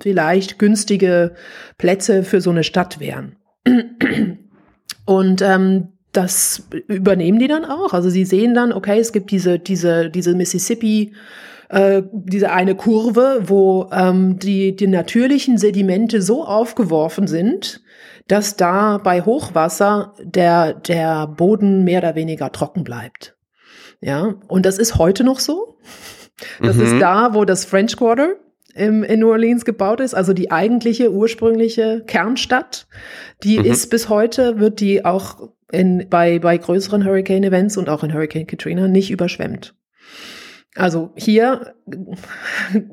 [0.00, 1.34] vielleicht günstige
[1.78, 3.36] Plätze für so eine Stadt wären.
[5.06, 7.92] Und ähm, das übernehmen die dann auch.
[7.92, 11.12] Also sie sehen dann, okay, es gibt diese, diese, diese Mississippi,
[11.68, 17.82] äh, diese eine Kurve, wo ähm, die, die natürlichen Sedimente so aufgeworfen sind,
[18.28, 23.36] dass da bei Hochwasser der, der Boden mehr oder weniger trocken bleibt.
[24.00, 25.78] Ja, und das ist heute noch so.
[26.60, 26.82] Das mhm.
[26.84, 28.34] ist da, wo das French Quarter
[28.74, 32.86] im, in New Orleans gebaut ist, also die eigentliche ursprüngliche Kernstadt.
[33.42, 33.64] Die mhm.
[33.64, 38.46] ist bis heute, wird die auch in, bei, bei größeren Hurricane-Events und auch in Hurricane
[38.46, 39.74] Katrina nicht überschwemmt.
[40.76, 41.74] Also hier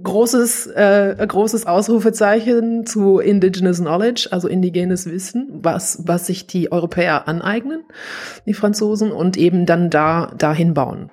[0.04, 7.28] großes, äh, großes Ausrufezeichen zu Indigenous Knowledge, also indigenes Wissen, was, was sich die Europäer
[7.28, 7.84] aneignen,
[8.46, 11.10] die Franzosen, und eben dann da dahin bauen.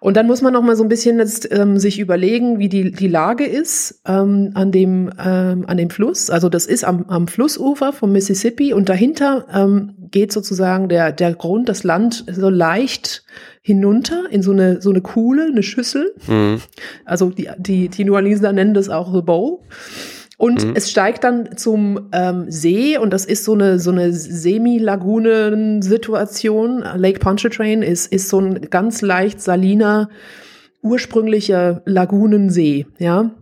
[0.00, 2.92] Und dann muss man noch mal so ein bisschen jetzt, ähm, sich überlegen, wie die,
[2.92, 6.30] die Lage ist ähm, an, dem, ähm, an dem Fluss.
[6.30, 11.34] Also das ist am, am Flussufer vom Mississippi und dahinter ähm, geht sozusagen der, der
[11.34, 13.24] Grund, das Land so leicht
[13.62, 16.14] hinunter in so eine, so eine Kuhle, eine Schüssel.
[16.26, 16.60] Mhm.
[17.04, 19.62] Also die, die, die New Orleanser nennen das auch The Bow.
[20.38, 20.72] Und mhm.
[20.76, 26.84] es steigt dann zum ähm, See und das ist so eine so eine Semi-Lagunen-Situation.
[26.94, 30.10] Lake Pontchartrain ist ist so ein ganz leicht saliner
[30.80, 33.32] ursprünglicher Lagunensee, ja,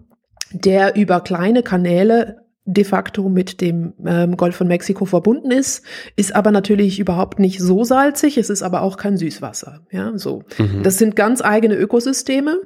[0.53, 5.85] der über kleine Kanäle de facto mit dem ähm, Golf von Mexiko verbunden ist,
[6.17, 10.45] ist aber natürlich überhaupt nicht so salzig, es ist aber auch kein Süßwasser, ja, so.
[10.59, 10.83] Mhm.
[10.83, 12.63] Das sind ganz eigene Ökosysteme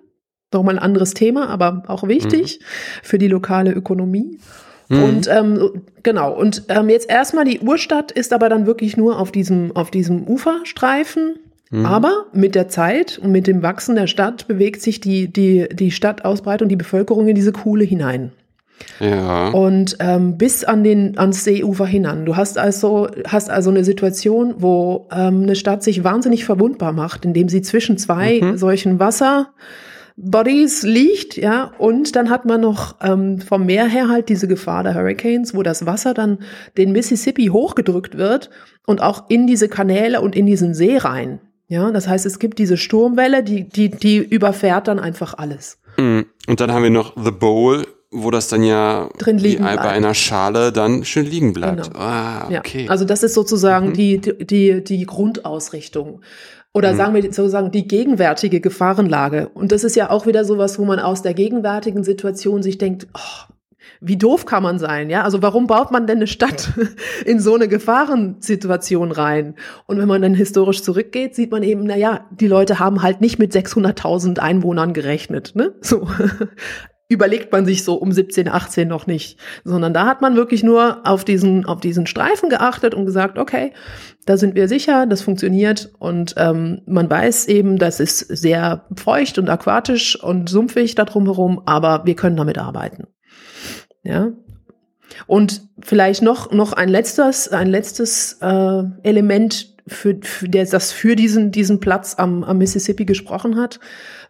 [0.52, 2.64] Nochmal ein anderes Thema, aber auch wichtig mhm.
[3.02, 4.38] für die lokale Ökonomie.
[4.88, 5.02] Mhm.
[5.02, 5.70] Und ähm,
[6.02, 9.90] genau, und ähm, jetzt erstmal die Urstadt ist aber dann wirklich nur auf diesem, auf
[9.90, 11.36] diesem Uferstreifen.
[11.70, 11.86] Mhm.
[11.86, 15.92] Aber mit der Zeit und mit dem Wachsen der Stadt bewegt sich die, die, die
[15.92, 18.32] Stadtausbreitung, die Bevölkerung in diese Kuhle hinein.
[18.98, 19.50] Ja.
[19.50, 22.24] Und ähm, bis an den ans Seeufer hinan.
[22.24, 27.24] Du hast also hast also eine Situation, wo ähm, eine Stadt sich wahnsinnig verwundbar macht,
[27.24, 28.56] indem sie zwischen zwei mhm.
[28.56, 29.50] solchen Wasser
[30.16, 34.82] Bodies liegt, ja, und dann hat man noch ähm, vom Meer her halt diese Gefahr
[34.82, 36.38] der Hurricanes, wo das Wasser dann
[36.76, 38.50] den Mississippi hochgedrückt wird
[38.86, 41.40] und auch in diese Kanäle und in diesen See rein.
[41.68, 45.78] Ja, das heißt, es gibt diese Sturmwelle, die, die, die überfährt dann einfach alles.
[45.96, 46.22] Mm.
[46.48, 50.14] Und dann haben wir noch The Bowl, wo das dann ja drin liegen bei einer
[50.14, 51.84] Schale dann schön liegen bleibt.
[51.84, 51.98] Genau.
[51.98, 52.86] Ah, okay.
[52.86, 53.92] Ja, also das ist sozusagen mhm.
[53.92, 56.22] die, die, die Grundausrichtung.
[56.72, 56.96] Oder mhm.
[56.96, 59.48] sagen wir sozusagen die gegenwärtige Gefahrenlage.
[59.48, 63.08] Und das ist ja auch wieder sowas, wo man aus der gegenwärtigen Situation sich denkt,
[63.14, 63.52] oh,
[64.00, 65.24] wie doof kann man sein, ja?
[65.24, 66.72] Also warum baut man denn eine Stadt
[67.26, 69.56] in so eine Gefahrensituation rein?
[69.86, 73.20] Und wenn man dann historisch zurückgeht, sieht man eben, na ja, die Leute haben halt
[73.20, 75.74] nicht mit 600.000 Einwohnern gerechnet, ne?
[75.80, 76.08] So
[77.10, 81.00] überlegt man sich so um 17, 18 noch nicht, sondern da hat man wirklich nur
[81.04, 83.72] auf diesen, auf diesen Streifen geachtet und gesagt, okay,
[84.26, 89.38] da sind wir sicher, das funktioniert und ähm, man weiß eben, das ist sehr feucht
[89.38, 93.08] und aquatisch und sumpfig da drumherum, aber wir können damit arbeiten.
[94.04, 94.30] Ja.
[95.26, 101.16] Und vielleicht noch, noch ein letztes, ein letztes äh, Element für, für der das für
[101.16, 103.80] diesen diesen Platz am, am Mississippi gesprochen hat,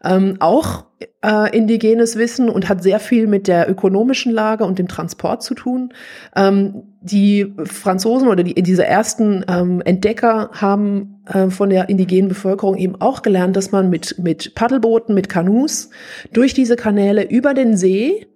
[0.04, 0.84] ähm, auch
[1.24, 5.54] äh, indigenes Wissen und hat sehr viel mit der ökonomischen Lage und dem Transport zu
[5.54, 5.92] tun.
[6.34, 12.76] Ähm, die Franzosen oder die, diese ersten ähm, Entdecker haben äh, von der indigenen Bevölkerung
[12.76, 15.90] eben auch gelernt, dass man mit mit Paddelbooten, mit Kanus
[16.32, 18.26] durch diese Kanäle über den See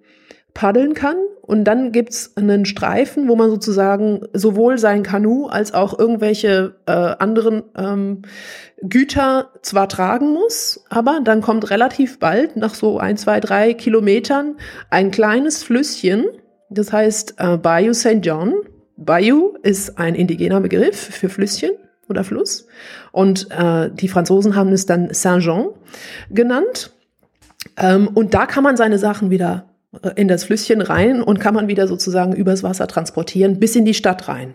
[0.54, 5.98] paddeln kann und dann gibt's einen Streifen, wo man sozusagen sowohl sein Kanu als auch
[5.98, 8.22] irgendwelche äh, anderen ähm,
[8.80, 14.56] Güter zwar tragen muss, aber dann kommt relativ bald, nach so ein, zwei, drei Kilometern,
[14.88, 16.24] ein kleines Flüsschen,
[16.70, 18.20] das heißt äh, Bayou St.
[18.22, 18.54] John.
[18.96, 21.72] Bayou ist ein indigener Begriff für Flüsschen
[22.08, 22.66] oder Fluss.
[23.12, 25.68] Und äh, die Franzosen haben es dann Saint-Jean
[26.30, 26.90] genannt.
[27.76, 29.73] Ähm, und da kann man seine Sachen wieder
[30.16, 33.94] in das Flüsschen rein und kann man wieder sozusagen übers Wasser transportieren bis in die
[33.94, 34.54] Stadt rein.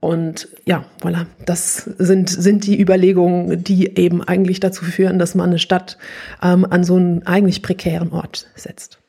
[0.00, 5.50] Und ja, voilà, das sind, sind die Überlegungen, die eben eigentlich dazu führen, dass man
[5.50, 5.98] eine Stadt
[6.42, 9.00] ähm, an so einen eigentlich prekären Ort setzt.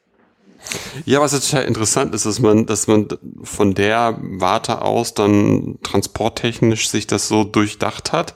[1.06, 3.08] Ja, was total interessant ist, dass man, dass man
[3.44, 8.36] von der Warte aus dann transporttechnisch sich das so durchdacht hat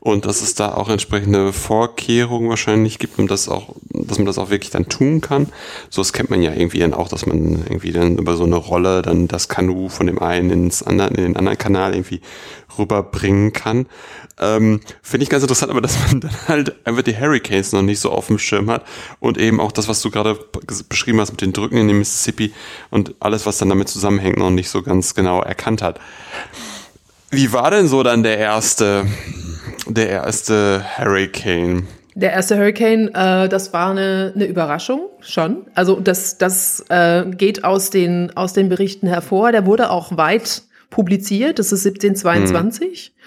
[0.00, 4.38] und dass es da auch entsprechende Vorkehrungen wahrscheinlich gibt, um das auch, dass man das
[4.38, 5.48] auch wirklich dann tun kann.
[5.90, 8.56] So das kennt man ja irgendwie dann auch, dass man irgendwie dann über so eine
[8.56, 12.20] Rolle dann das Kanu von dem einen ins andere, in den anderen Kanal irgendwie
[12.78, 13.86] rüberbringen kann.
[14.42, 18.00] Ähm, Finde ich ganz interessant, aber dass man dann halt einfach die Hurricanes noch nicht
[18.00, 18.84] so auf dem Schirm hat
[19.20, 20.38] und eben auch das, was du gerade
[20.88, 22.52] beschrieben hast mit den Drücken in dem Mississippi
[22.90, 26.00] und alles, was dann damit zusammenhängt, noch nicht so ganz genau erkannt hat.
[27.30, 29.06] Wie war denn so dann der erste
[29.86, 31.86] der erste Hurricane.
[32.14, 35.66] Der erste Hurricane, äh, das war eine, eine Überraschung schon.
[35.74, 39.50] Also das, das äh, geht aus den, aus den Berichten hervor.
[39.50, 41.58] Der wurde auch weit publiziert.
[41.58, 43.12] Das ist 1722.
[43.14, 43.22] Mhm.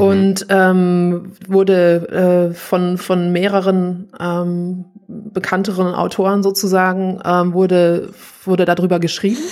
[0.00, 8.10] Und ähm, wurde äh, von, von mehreren ähm, bekannteren Autoren sozusagen, ähm, wurde,
[8.44, 9.42] wurde darüber geschrieben.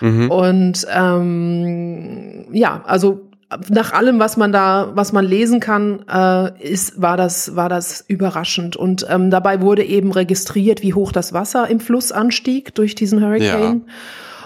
[0.00, 0.30] Mhm.
[0.30, 3.30] Und ähm, ja, also
[3.68, 8.04] nach allem, was man da, was man lesen kann, äh, ist, war das, war das
[8.06, 8.76] überraschend.
[8.76, 13.22] Und ähm, dabei wurde eben registriert, wie hoch das Wasser im Fluss anstieg durch diesen
[13.22, 13.82] Hurricane.
[13.86, 13.92] Ja.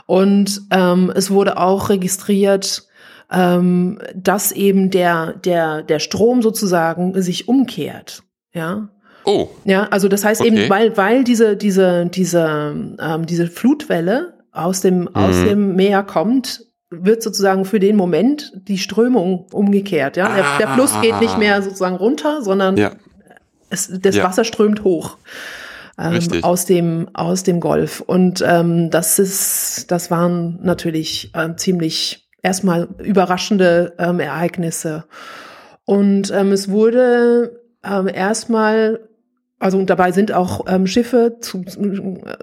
[0.06, 2.86] Und ähm, es wurde auch registriert,
[3.30, 8.22] ähm, dass eben der, der, der Strom sozusagen sich umkehrt.
[8.52, 8.88] Ja.
[9.24, 9.48] Oh.
[9.64, 10.50] Ja, also das heißt Okay.
[10.56, 15.44] eben, weil, weil diese, diese, diese, ähm, diese Flutwelle aus dem, aus Mhm.
[15.44, 20.16] dem Meer kommt, wird sozusagen für den Moment die Strömung umgekehrt.
[20.16, 22.92] Ja, der, der Fluss geht nicht mehr sozusagen runter, sondern Ja.
[23.70, 24.22] es, das Ja.
[24.24, 25.16] Wasser strömt hoch.
[25.98, 32.25] Ähm, aus dem aus dem Golf und ähm, das ist das waren natürlich ähm, ziemlich
[32.46, 35.04] erstmal überraschende ähm, Ereignisse
[35.84, 39.00] und ähm, es wurde ähm, erstmal
[39.58, 41.64] also und dabei sind auch ähm, Schiffe zu,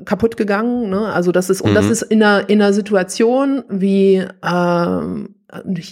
[0.03, 0.89] kaputt gegangen.
[0.89, 1.13] Ne?
[1.13, 1.91] Also das ist und das Mhm.
[1.91, 5.35] ist in einer in einer Situation wie ähm,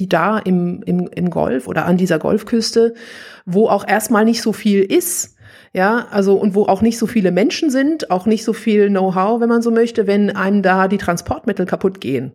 [0.10, 2.96] da im, im im Golf oder an dieser Golfküste,
[3.46, 5.36] wo auch erstmal nicht so viel ist.
[5.74, 9.40] Ja, also und wo auch nicht so viele Menschen sind, auch nicht so viel Know-how,
[9.40, 12.34] wenn man so möchte, wenn einem da die Transportmittel kaputt gehen,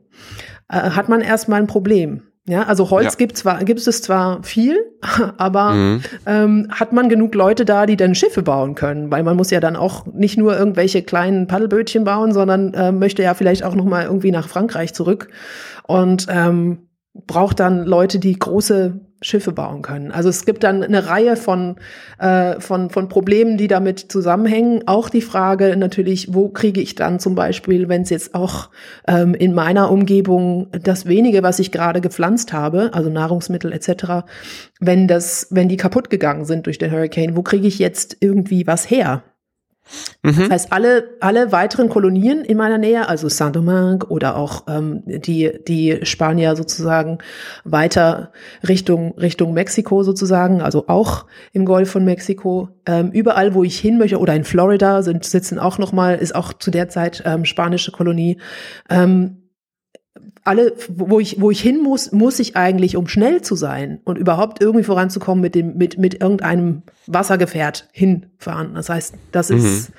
[0.68, 2.22] äh, hat man erstmal ein Problem.
[2.48, 3.18] Ja, also Holz Ja.
[3.18, 4.76] gibt zwar gibt es zwar viel,
[5.36, 6.00] aber Mhm.
[6.26, 9.58] ähm, hat man genug Leute da, die dann Schiffe bauen können, weil man muss ja
[9.58, 13.84] dann auch nicht nur irgendwelche kleinen Paddelbötchen bauen, sondern äh, möchte ja vielleicht auch noch
[13.84, 15.28] mal irgendwie nach Frankreich zurück
[15.88, 16.88] und ähm,
[17.26, 20.12] braucht dann Leute, die große Schiffe bauen können.
[20.12, 21.76] Also es gibt dann eine Reihe von,
[22.18, 24.82] äh, von, von Problemen, die damit zusammenhängen.
[24.86, 28.68] Auch die Frage natürlich, wo kriege ich dann zum Beispiel, wenn es jetzt auch
[29.08, 34.26] ähm, in meiner Umgebung das wenige, was ich gerade gepflanzt habe, also Nahrungsmittel etc.,
[34.80, 38.66] wenn das, wenn die kaputt gegangen sind durch den Hurricane, wo kriege ich jetzt irgendwie
[38.66, 39.22] was her?
[40.22, 40.36] Mhm.
[40.36, 45.52] Das heißt, alle, alle weiteren Kolonien in meiner Nähe, also Saint-Domingue oder auch ähm, die,
[45.66, 47.18] die Spanier sozusagen
[47.64, 48.32] weiter
[48.66, 53.98] Richtung, Richtung Mexiko sozusagen, also auch im Golf von Mexiko, ähm, überall, wo ich hin
[53.98, 57.92] möchte, oder in Florida sind, sitzen auch nochmal, ist auch zu der Zeit ähm, spanische
[57.92, 58.38] Kolonie.
[58.90, 59.45] Ähm,
[60.46, 64.16] alle, wo ich, wo ich hin muss, muss ich eigentlich, um schnell zu sein und
[64.16, 68.74] überhaupt irgendwie voranzukommen mit dem, mit, mit irgendeinem Wassergefährt hinfahren.
[68.74, 69.90] Das heißt, das ist,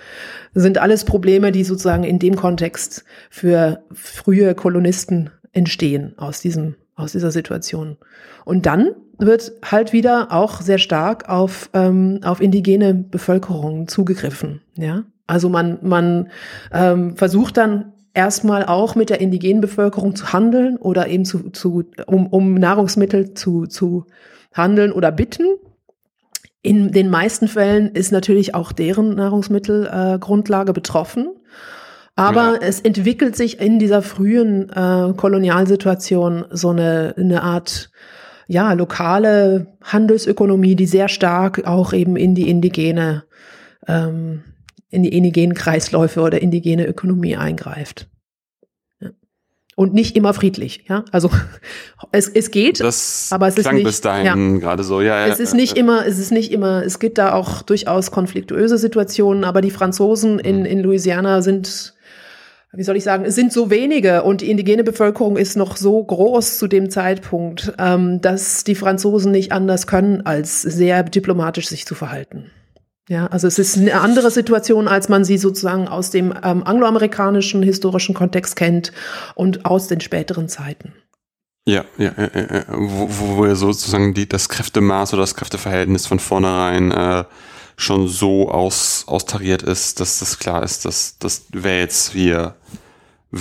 [0.54, 7.12] sind alles Probleme, die sozusagen in dem Kontext für frühe Kolonisten entstehen aus diesem, aus
[7.12, 7.98] dieser Situation.
[8.46, 15.04] Und dann wird halt wieder auch sehr stark auf, ähm, auf indigene Bevölkerung zugegriffen, ja.
[15.30, 16.30] Also man, man
[16.72, 21.84] ähm, versucht dann erstmal auch mit der indigenen Bevölkerung zu handeln oder eben zu, zu
[22.08, 24.06] um, um Nahrungsmittel zu, zu
[24.54, 25.46] handeln oder bitten.
[26.64, 31.30] In den meisten Fällen ist natürlich auch deren Nahrungsmittelgrundlage äh, betroffen.
[32.16, 32.58] Aber Ja.
[32.62, 37.92] es entwickelt sich in dieser frühen äh, Kolonialsituation so eine, eine Art
[38.48, 43.26] ja, lokale Handelsökonomie, die sehr stark auch eben in die indigene
[43.88, 44.42] ähm,
[44.90, 48.08] in die indigenen Kreisläufe oder indigene Ökonomie eingreift.
[49.02, 49.10] Ja.
[49.76, 51.04] Und nicht immer friedlich, ja.
[51.12, 51.30] Also
[52.12, 55.26] es, es geht, Das aber es ist nicht- bis dahin gerade so, ja.
[55.28, 58.78] ja, es ist nicht immer, es ist nicht immer, es gibt da auch durchaus konfliktuöse
[58.78, 61.96] Situationen, aber die Franzosen in, in Louisiana sind,
[62.74, 66.02] wie soll ich sagen, es sind so wenige und die indigene Bevölkerung ist noch so
[66.04, 71.86] groß zu dem Zeitpunkt, ähm, dass die Franzosen nicht anders können, als sehr diplomatisch sich
[71.86, 72.52] zu verhalten.
[73.10, 77.64] Ja, also es ist eine andere Situation, als man sie sozusagen aus dem ähm, angloamerikanischen
[77.64, 78.92] historischen Kontext kennt
[79.34, 80.94] und aus den späteren Zeiten.
[81.66, 82.66] Ja, ja, ja.
[82.70, 87.24] Wo, wo ja sozusagen die, das Kräftemaß oder das Kräfteverhältnis von vornherein äh,
[87.78, 92.56] schon so aus, austariert ist, dass das klar ist, dass, dass wer jetzt hier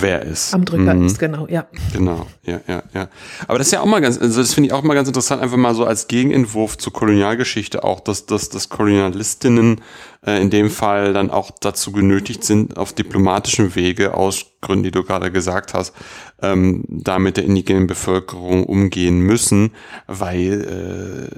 [0.01, 0.53] wer ist.
[0.53, 1.05] Am Drücker Mhm.
[1.05, 1.67] ist, genau, ja.
[1.93, 3.07] Genau, ja, ja, ja.
[3.47, 5.41] Aber das ist ja auch mal ganz, also das finde ich auch mal ganz interessant,
[5.41, 9.81] einfach mal so als Gegenentwurf zur Kolonialgeschichte auch, dass, dass, dass Kolonialistinnen
[10.25, 14.91] äh, in dem Fall dann auch dazu genötigt sind, auf diplomatischem Wege, aus Gründen, die
[14.91, 15.93] du gerade gesagt hast,
[16.41, 19.71] ähm, da mit der indigenen Bevölkerung umgehen müssen,
[20.07, 21.29] weil,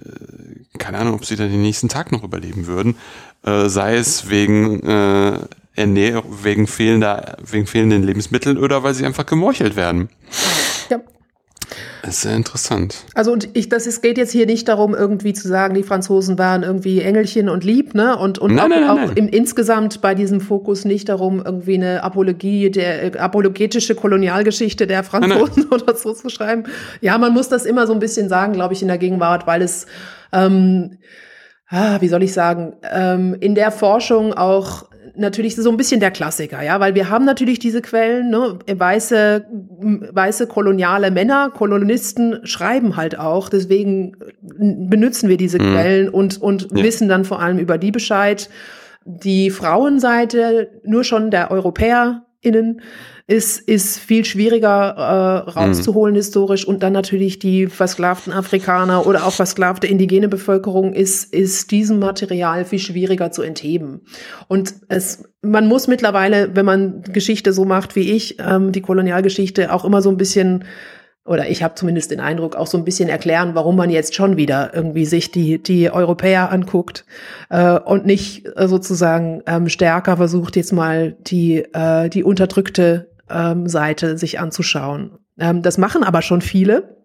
[0.74, 2.96] äh, keine Ahnung, ob sie dann den nächsten Tag noch überleben würden,
[3.44, 5.40] äh, sei es wegen äh,
[5.80, 10.10] Ernährung, wegen fehlender, wegen fehlenden Lebensmitteln oder weil sie einfach gemorchelt werden.
[10.90, 11.00] ja.
[12.02, 13.06] Das ist sehr interessant.
[13.14, 16.40] Also und ich, das ist, geht jetzt hier nicht darum, irgendwie zu sagen, die Franzosen
[16.40, 18.18] waren irgendwie Engelchen und lieb, ne?
[18.18, 19.16] Und, und Nein, auch, nein, nein, auch.
[19.16, 25.04] Im, insgesamt bei diesem Fokus nicht darum, irgendwie eine Apologie, der äh, apologetische Kolonialgeschichte der
[25.04, 26.64] Franzosen oder so zu schreiben.
[27.02, 29.62] Ja, man muss das immer so ein bisschen sagen, glaube ich, in der Gegenwart, weil
[29.62, 29.86] es
[30.32, 30.98] ähm,
[31.70, 34.89] ah, wie soll ich sagen, ähm, in der Forschung auch
[35.20, 39.46] natürlich so ein bisschen der Klassiker, ja, weil wir haben natürlich diese Quellen, ne, weiße,
[40.12, 45.72] weiße koloniale Männer, Kolonisten schreiben halt auch, deswegen benutzen wir diese Mhm.
[45.74, 46.84] Quellen und, und Ja.
[46.84, 48.50] wissen dann vor allem über die Bescheid.
[49.06, 52.82] Die Frauenseite, nur schon der Europäer innen
[53.28, 56.18] ist, ist viel schwieriger äh, rauszuholen mhm.
[56.18, 62.00] historisch und dann natürlich die versklavten Afrikaner oder auch versklavte indigene Bevölkerung ist, ist diesem
[62.00, 64.02] Material viel schwieriger zu entheben.
[64.48, 69.72] Und es, man muss mittlerweile, wenn man Geschichte so macht wie ich, ähm, die Kolonialgeschichte
[69.72, 70.64] auch immer so ein bisschen
[71.30, 74.36] oder ich habe zumindest den Eindruck, auch so ein bisschen erklären, warum man jetzt schon
[74.36, 77.06] wieder irgendwie sich die, die Europäer anguckt
[77.50, 83.68] äh, und nicht äh, sozusagen ähm, stärker versucht, jetzt mal die, äh, die unterdrückte ähm,
[83.68, 85.20] Seite sich anzuschauen.
[85.40, 86.98] Ähm, das machen aber schon viele.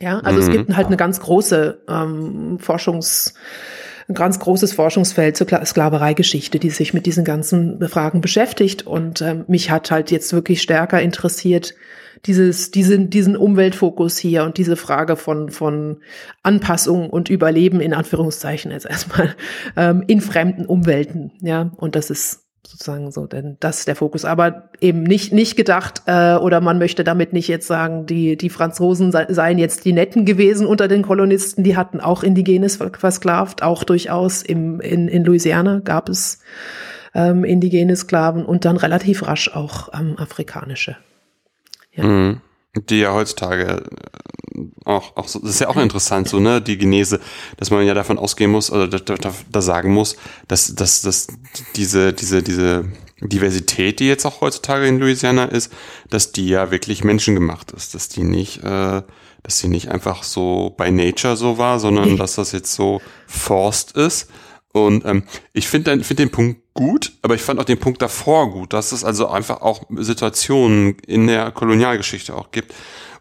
[0.00, 0.46] Ja, also mhm.
[0.46, 3.34] es gibt halt eine ganz große ähm, Forschungs-
[4.08, 8.84] ein ganz großes Forschungsfeld zur Sklavereigeschichte, die sich mit diesen ganzen Fragen beschäftigt.
[8.84, 11.74] Und ähm, mich hat halt jetzt wirklich stärker interessiert,
[12.26, 15.98] dieses, diesen, diesen Umweltfokus hier und diese Frage von, von
[16.42, 19.34] Anpassung und Überleben in Anführungszeichen jetzt erstmal
[19.76, 21.32] ähm, in fremden Umwelten.
[21.40, 24.24] Ja, und das ist sozusagen so, denn das ist der Fokus.
[24.24, 28.50] Aber eben nicht, nicht gedacht, äh, oder man möchte damit nicht jetzt sagen, die, die
[28.50, 33.82] Franzosen seien jetzt die Netten gewesen unter den Kolonisten, die hatten auch Indigenes versklavt, auch
[33.82, 36.40] durchaus im, in, in Louisiana gab es
[37.14, 40.96] ähm, indigene Sklaven und dann relativ rasch auch ähm, afrikanische.
[42.00, 42.06] Ja.
[42.06, 42.40] Mhm.
[42.88, 46.78] Die ja heutzutage äh, auch, auch so, das ist ja auch interessant, so, ne, die
[46.78, 47.20] Genese,
[47.56, 50.16] dass man ja davon ausgehen muss, oder da, da, da sagen muss,
[50.48, 51.28] dass, dass, dass
[51.74, 52.84] diese, diese, diese
[53.20, 55.72] Diversität, die jetzt auch heutzutage in Louisiana ist,
[56.08, 59.02] dass die ja wirklich menschengemacht ist, dass die nicht, äh,
[59.42, 63.96] dass die nicht einfach so by nature so war, sondern dass das jetzt so forced
[63.96, 64.30] ist.
[64.72, 68.50] Und ähm, ich finde find den Punkt gut, aber ich fand auch den Punkt davor
[68.50, 72.72] gut, dass es also einfach auch Situationen in der Kolonialgeschichte auch gibt,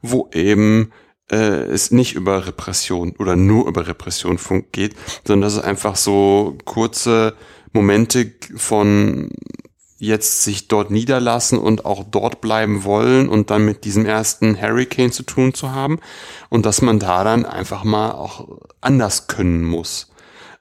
[0.02, 0.94] wo eben
[1.30, 4.40] äh, es nicht über Repression oder nur über Repression
[4.72, 4.96] geht,
[5.28, 7.36] sondern dass es einfach so kurze
[7.74, 9.30] Momente von
[9.98, 15.12] jetzt sich dort niederlassen und auch dort bleiben wollen und dann mit diesem ersten Hurricane
[15.12, 16.00] zu tun zu haben
[16.48, 18.48] und dass man da dann einfach mal auch
[18.80, 20.09] anders können muss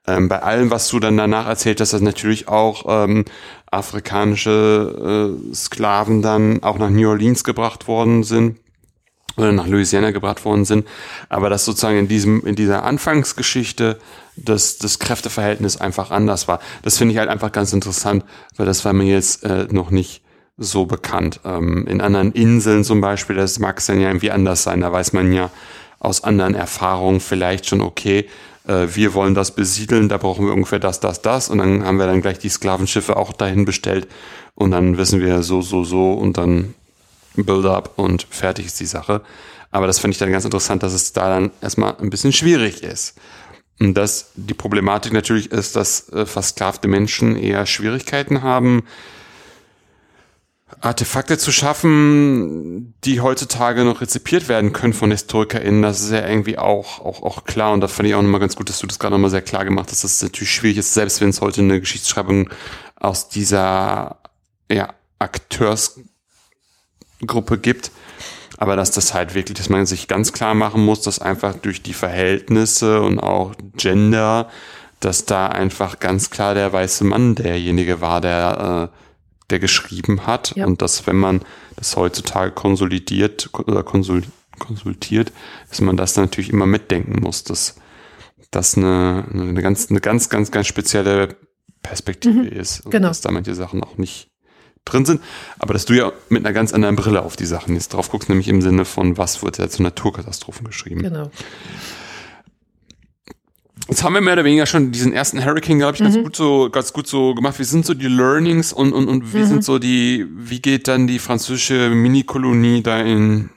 [0.08, 3.24] ähm, bei allem, was du dann danach erzählt hast, dass natürlich auch ähm,
[3.70, 8.58] afrikanische äh, Sklaven dann auch nach New Orleans gebracht worden sind
[9.36, 10.86] oder nach Louisiana gebracht worden sind,
[11.28, 13.98] aber dass sozusagen in diesem in dieser Anfangsgeschichte
[14.36, 16.60] das das Kräfteverhältnis einfach anders war.
[16.82, 18.24] Das finde ich halt einfach ganz interessant,
[18.56, 20.22] weil das war mir jetzt äh, noch nicht
[20.56, 21.40] so bekannt.
[21.44, 24.80] Ähm, in anderen Inseln zum Beispiel, das mag es dann ja irgendwie anders sein.
[24.80, 25.50] Da weiß man ja
[26.00, 28.28] aus anderen Erfahrungen vielleicht schon okay,
[28.68, 31.98] äh, wir wollen das besiedeln, da brauchen wir ungefähr das, das, das und dann haben
[31.98, 34.06] wir dann gleich die Sklavenschiffe auch dahin bestellt
[34.54, 36.74] und dann wissen wir so, so, so und dann
[37.34, 39.22] Build-up und fertig ist die Sache.
[39.70, 42.82] Aber das finde ich dann ganz interessant, dass es da dann erstmal ein bisschen schwierig
[42.82, 43.18] ist.
[43.80, 48.84] Und dass die Problematik natürlich ist, dass äh, versklavte Menschen eher Schwierigkeiten haben,
[50.80, 56.58] Artefakte zu schaffen, die heutzutage noch rezipiert werden können von HistorikerInnen, das ist ja irgendwie
[56.58, 57.72] auch, auch, auch klar.
[57.72, 59.64] Und da fand ich auch nochmal ganz gut, dass du das gerade nochmal sehr klar
[59.64, 62.50] gemacht hast, dass es natürlich schwierig ist, selbst wenn es heute eine Geschichtsschreibung
[62.96, 64.18] aus dieser
[64.70, 67.90] ja, Akteursgruppe gibt.
[68.58, 71.82] Aber dass das halt wirklich, dass man sich ganz klar machen muss, dass einfach durch
[71.82, 74.50] die Verhältnisse und auch Gender,
[75.00, 78.98] dass da einfach ganz klar der weiße Mann derjenige war, der äh,
[79.50, 80.54] der geschrieben hat.
[80.56, 80.66] Ja.
[80.66, 81.42] Und dass, wenn man
[81.76, 84.22] das heutzutage konsolidiert oder konsul,
[84.58, 85.32] konsultiert,
[85.70, 87.76] dass man das natürlich immer mitdenken muss, dass
[88.50, 91.36] das eine, eine ganz, eine ganz, ganz, ganz spezielle
[91.82, 92.48] Perspektive mhm.
[92.48, 92.80] ist.
[92.80, 93.08] Und genau.
[93.08, 94.30] dass da manche Sachen auch nicht
[94.84, 95.20] drin sind.
[95.58, 98.28] Aber dass du ja mit einer ganz anderen Brille auf die Sachen jetzt drauf guckst,
[98.28, 101.02] nämlich im Sinne von, was wird ja zu Naturkatastrophen geschrieben.
[101.02, 101.30] Genau.
[103.88, 106.24] Jetzt haben wir mehr oder weniger schon diesen ersten Hurricane, glaube ich, ganz mhm.
[106.24, 107.58] gut so, ganz gut so gemacht.
[107.58, 109.46] Wie sind so die Learnings und, und, und wie mhm.
[109.46, 113.48] sind so die, wie geht dann die französische Mini-Kolonie da in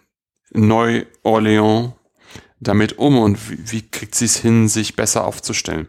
[0.53, 1.93] Neu-Orléans
[2.61, 5.87] damit um und wie, wie kriegt sie es hin, sich besser aufzustellen?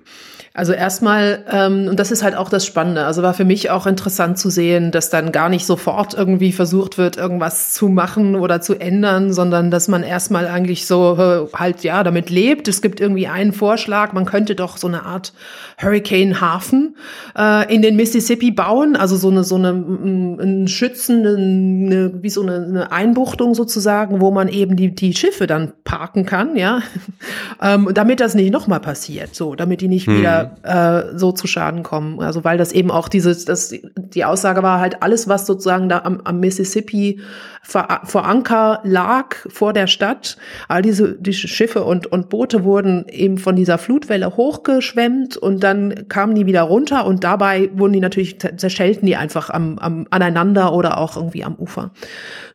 [0.54, 3.86] Also erstmal, ähm, und das ist halt auch das Spannende, also war für mich auch
[3.86, 8.60] interessant zu sehen, dass dann gar nicht sofort irgendwie versucht wird, irgendwas zu machen oder
[8.60, 12.68] zu ändern, sondern dass man erstmal eigentlich so äh, halt ja damit lebt.
[12.68, 15.32] Es gibt irgendwie einen Vorschlag, man könnte doch so eine Art
[15.78, 16.96] Hurricane-Hafen
[17.34, 22.42] äh, in den Mississippi bauen, also so eine so eine ein Schützen, eine, wie so
[22.42, 26.82] eine, eine Einbuchtung sozusagen, wo man eben die die Schiffe dann parken kann, ja,
[27.62, 30.18] ähm, damit das nicht nochmal passiert, so, damit die nicht hm.
[30.18, 32.20] wieder äh, so zu Schaden kommen.
[32.20, 36.02] Also weil das eben auch dieses, das, die Aussage war halt alles, was sozusagen da
[36.04, 37.20] am, am Mississippi
[37.64, 40.36] vor, vor Anker lag vor der Stadt,
[40.68, 46.08] all diese die Schiffe und, und Boote wurden eben von dieser Flutwelle hochgeschwemmt und dann
[46.08, 50.72] kamen die wieder runter und dabei wurden die natürlich, zerschellten die einfach am, am aneinander
[50.72, 51.92] oder auch irgendwie am Ufer.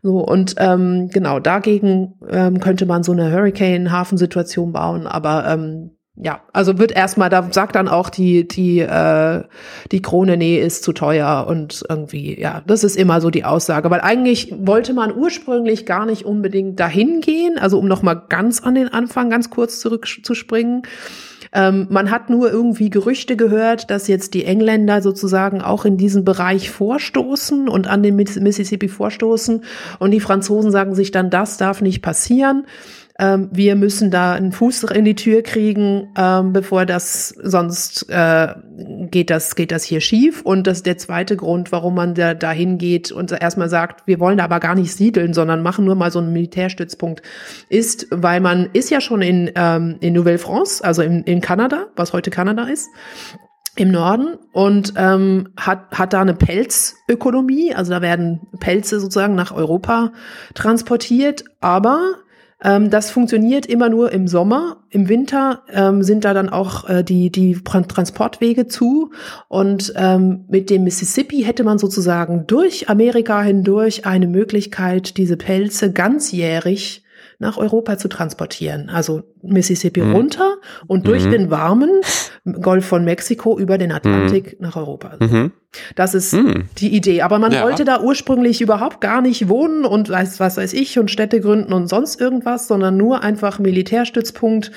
[0.03, 6.41] So, und ähm, genau, dagegen ähm, könnte man so eine Hurricane-Hafensituation bauen, aber ähm, ja,
[6.51, 9.43] also wird erstmal, da sagt dann auch die, die, äh,
[9.91, 13.91] die Krone, nee, ist zu teuer und irgendwie, ja, das ist immer so die Aussage.
[13.91, 18.73] Weil eigentlich wollte man ursprünglich gar nicht unbedingt dahin gehen, also um nochmal ganz an
[18.73, 20.81] den Anfang ganz kurz zurückzuspringen.
[21.53, 26.25] Ähm, man hat nur irgendwie Gerüchte gehört, dass jetzt die Engländer sozusagen auch in diesen
[26.25, 29.63] Bereich vorstoßen und an den Mississippi vorstoßen.
[29.99, 32.65] Und die Franzosen sagen sich dann, das darf nicht passieren
[33.19, 38.53] ähm, wir müssen da einen Fuß in die Tür kriegen, ähm, bevor das, sonst äh,
[39.09, 40.41] geht das, geht das hier schief.
[40.43, 44.19] Und das ist der zweite Grund, warum man da dahin geht und erstmal sagt, wir
[44.19, 47.23] wollen da aber gar nicht siedeln, sondern machen nur mal so einen Militärstützpunkt,
[47.69, 52.13] ist, weil man ist ja schon in, ähm, in Nouvelle-France, also in, in Kanada, was
[52.13, 52.87] heute Kanada ist
[53.75, 59.51] im Norden und ähm, hat, hat da eine Pelzökonomie, also da werden Pelze sozusagen nach
[59.51, 60.13] Europa
[60.55, 62.15] transportiert, aber
[62.63, 64.83] ähm, das funktioniert immer nur im Sommer.
[64.89, 69.11] Im Winter ähm, sind da dann auch äh, die, die Transportwege zu.
[69.47, 75.91] Und ähm, mit dem Mississippi hätte man sozusagen durch Amerika hindurch eine Möglichkeit, diese Pelze
[75.91, 77.03] ganzjährig
[77.39, 78.89] nach Europa zu transportieren.
[78.89, 80.15] Also Mississippi mhm.
[80.15, 80.55] runter
[80.87, 81.31] und durch mhm.
[81.31, 82.01] den warmen
[82.61, 84.65] Golf von Mexiko über den Atlantik mhm.
[84.65, 85.17] nach Europa.
[85.19, 85.51] Mhm.
[85.95, 86.65] Das ist mhm.
[86.77, 87.21] die Idee.
[87.21, 87.63] Aber man ja.
[87.63, 91.73] wollte da ursprünglich überhaupt gar nicht wohnen und weiß, was weiß ich und Städte gründen
[91.73, 94.71] und sonst irgendwas, sondern nur einfach Militärstützpunkt.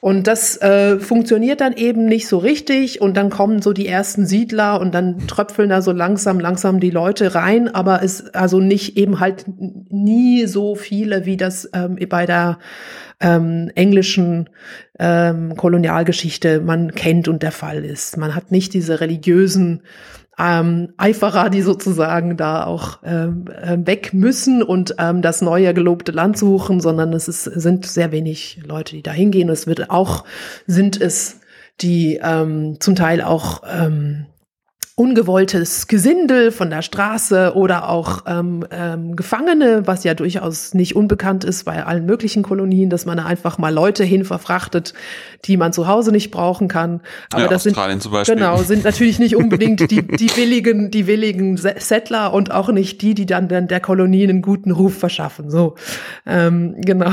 [0.00, 3.00] Und das äh, funktioniert dann eben nicht so richtig.
[3.00, 6.90] Und dann kommen so die ersten Siedler und dann tröpfeln da so langsam, langsam die
[6.90, 7.74] Leute rein.
[7.74, 12.58] Aber es also nicht eben halt nie so viele, wie das ähm, bei der
[13.20, 14.50] ähm, englischen
[14.98, 18.16] ähm, Kolonialgeschichte man kennt und der Fall ist.
[18.16, 19.82] Man hat nicht diese religiösen
[20.38, 26.12] ähm, Eiferer, die sozusagen da auch ähm, äh, weg müssen und ähm, das neue gelobte
[26.12, 29.48] Land suchen, sondern es ist, sind sehr wenig Leute, die da hingehen.
[29.48, 30.24] Es wird auch,
[30.66, 31.40] sind es
[31.80, 34.26] die ähm, zum Teil auch ähm,
[34.96, 41.42] ungewolltes Gesindel von der Straße oder auch ähm, ähm, Gefangene, was ja durchaus nicht unbekannt
[41.42, 44.94] ist bei allen möglichen Kolonien, dass man einfach mal Leute hin verfrachtet,
[45.46, 47.00] die man zu Hause nicht brauchen kann.
[47.32, 51.56] Aber ja, das Australien sind genau sind natürlich nicht unbedingt die die willigen die willigen
[51.56, 55.50] Settler und auch nicht die, die dann, dann der Kolonie einen guten Ruf verschaffen.
[55.50, 55.74] So
[56.24, 57.10] ähm, genau.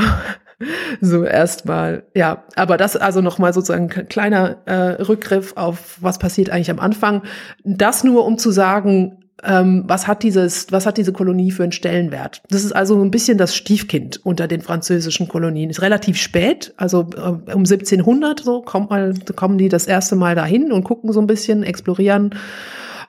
[1.00, 6.50] So erstmal, ja, aber das also nochmal sozusagen ein kleiner äh, Rückgriff auf was passiert
[6.50, 7.22] eigentlich am Anfang.
[7.64, 11.72] Das nur, um zu sagen, ähm, was hat dieses, was hat diese Kolonie für einen
[11.72, 12.42] Stellenwert?
[12.48, 15.70] Das ist also ein bisschen das Stiefkind unter den französischen Kolonien.
[15.70, 20.34] Ist relativ spät, also äh, um 1700 so kommt mal, kommen die das erste Mal
[20.34, 22.34] dahin und gucken so ein bisschen, explorieren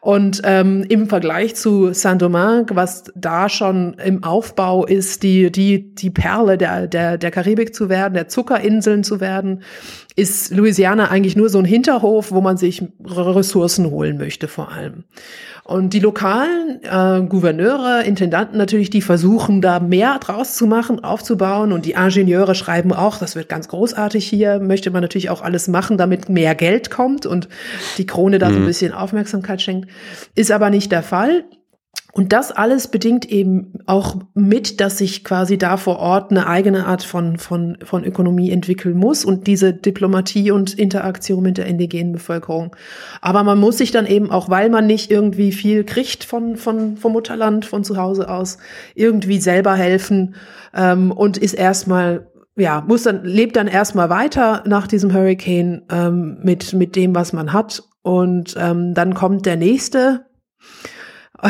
[0.04, 6.10] und ähm, im Vergleich zu Saint-Domingue, was da schon im Aufbau ist, die, die, die
[6.10, 9.64] Perle der, der, der Karibik zu werden, der Zuckerinseln zu werden,
[10.16, 15.06] ist Louisiana eigentlich nur so ein Hinterhof, wo man sich Ressourcen holen möchte vor allem.
[15.64, 21.72] Und die lokalen äh, Gouverneure, Intendanten natürlich, die versuchen da mehr draus zu machen, aufzubauen.
[21.72, 25.70] Und die Ingenieure schreiben auch, das wird ganz großartig hier, möchte man natürlich auch alles
[25.70, 27.48] machen, damit mehr Geld kommt und
[27.98, 28.68] die Krone da so ein mhm.
[28.68, 29.90] bisschen Aufmerksamkeit schenkt.
[30.36, 31.46] Ist aber nicht der Fall.
[32.16, 36.86] Und das alles bedingt eben auch mit, dass sich quasi da vor Ort eine eigene
[36.86, 42.12] Art von, von, von Ökonomie entwickeln muss und diese Diplomatie und Interaktion mit der indigenen
[42.12, 42.76] Bevölkerung.
[43.22, 46.98] Aber man muss sich dann eben auch, weil man nicht irgendwie viel kriegt von, von,
[46.98, 48.60] vom Mutterland, von zu Hause aus,
[48.94, 50.36] irgendwie selber helfen
[50.76, 56.38] ähm, und ist erstmal ja, muss dann, lebt dann erstmal weiter nach diesem Hurricane ähm,
[56.44, 57.82] mit, mit dem, was man hat.
[58.04, 60.28] Und ähm, dann kommt der nächste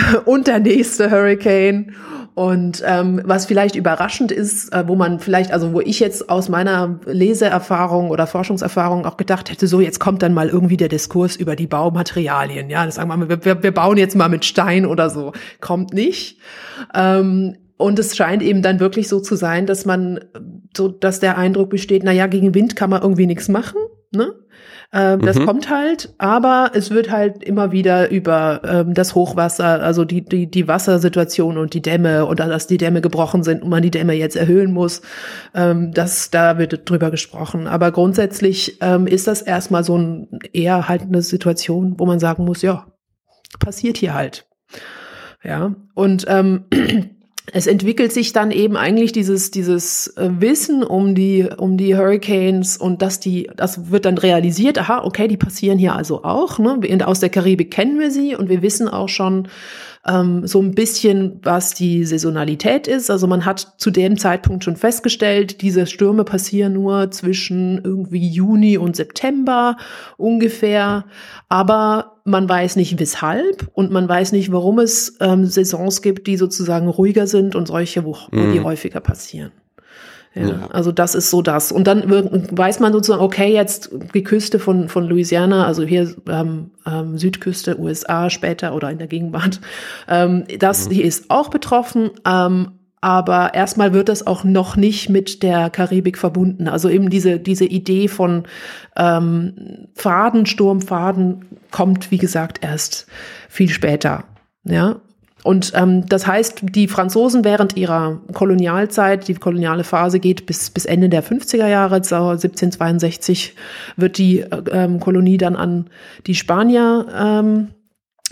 [0.26, 1.94] und der nächste Hurricane.
[2.36, 6.50] Und ähm, was vielleicht überraschend ist, äh, wo man vielleicht, also wo ich jetzt aus
[6.50, 11.36] meiner Leseerfahrung oder Forschungserfahrung auch gedacht hätte, so jetzt kommt dann mal irgendwie der Diskurs
[11.36, 12.72] über die Baumaterialien.
[12.72, 15.32] Ja, das sagen wir mal, wir, wir bauen jetzt mal mit Stein oder so.
[15.62, 16.40] Kommt nicht.
[16.96, 20.20] Ähm, und es scheint eben dann wirklich so zu sein, dass man
[20.76, 23.78] so, dass der Eindruck besteht, na ja, gegen Wind kann man irgendwie nichts machen.
[24.12, 24.34] Ne?
[24.94, 25.26] Ähm, mhm.
[25.26, 30.24] Das kommt halt, aber es wird halt immer wieder über ähm, das Hochwasser, also die,
[30.24, 33.90] die, die Wassersituation und die Dämme und dass die Dämme gebrochen sind und man die
[33.90, 35.02] Dämme jetzt erhöhen muss,
[35.56, 37.66] ähm, das, da wird drüber gesprochen.
[37.66, 42.46] Aber grundsätzlich ähm, ist das erstmal so ein eher halt eine Situation, wo man sagen
[42.46, 42.86] muss, ja,
[43.60, 44.46] passiert hier halt.
[45.44, 46.66] Ja, und ähm,
[47.52, 52.78] es entwickelt sich dann eben eigentlich dieses dieses äh, Wissen um die um die Hurricanes
[52.78, 54.78] und dass die das wird dann realisiert.
[54.78, 56.80] Aha okay die passieren hier also auch ne?
[57.06, 59.50] Aus der Karibik kennen wir sie und wir wissen auch schon
[60.06, 63.10] ähm, so ein bisschen, was die Saisonalität ist.
[63.10, 68.78] Also man hat zu dem Zeitpunkt schon festgestellt, diese Stürme passieren nur zwischen irgendwie Juni
[68.78, 69.78] und September
[70.18, 71.06] ungefähr.
[71.48, 76.38] Aber man weiß nicht weshalb und man weiß nicht, warum es ähm, Saisons gibt, die
[76.38, 78.66] sozusagen ruhiger sind und solche, wo, wo die mhm.
[78.66, 79.52] häufiger passieren.
[80.36, 81.72] Ja, ja, Also das ist so das.
[81.72, 86.72] Und dann weiß man sozusagen, okay, jetzt die Küste von, von Louisiana, also hier ähm,
[86.88, 89.62] ähm, Südküste, USA später oder in der Gegenwart,
[90.08, 90.94] ähm, das, mhm.
[90.94, 92.12] die ist auch betroffen.
[92.26, 92.72] Ähm,
[93.04, 96.70] aber erstmal wird das auch noch nicht mit der Karibik verbunden.
[96.70, 98.46] Also eben diese, diese Idee von
[98.96, 103.08] ähm, Faden, Sturmfaden kommt, wie gesagt, erst
[103.50, 104.24] viel später.
[104.64, 105.02] Ja,
[105.44, 110.86] und ähm, das heißt, die Franzosen während ihrer Kolonialzeit, die koloniale Phase geht bis, bis
[110.86, 113.56] Ende der 50er Jahre, 1762
[113.98, 114.40] wird die
[114.72, 115.90] ähm, Kolonie dann an
[116.28, 117.70] die Spanier ähm,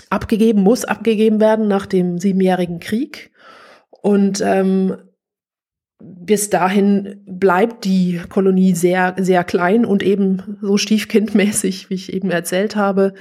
[0.09, 3.31] abgegeben, muss abgegeben werden nach dem Siebenjährigen Krieg.
[3.89, 4.95] Und ähm,
[6.03, 12.29] bis dahin bleibt die Kolonie sehr, sehr klein und eben so stiefkindmäßig, wie ich eben
[12.29, 13.13] erzählt habe.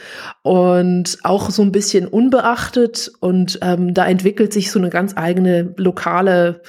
[0.42, 3.10] Und auch so ein bisschen unbeachtet.
[3.20, 6.62] Und ähm, da entwickelt sich so eine ganz eigene lokale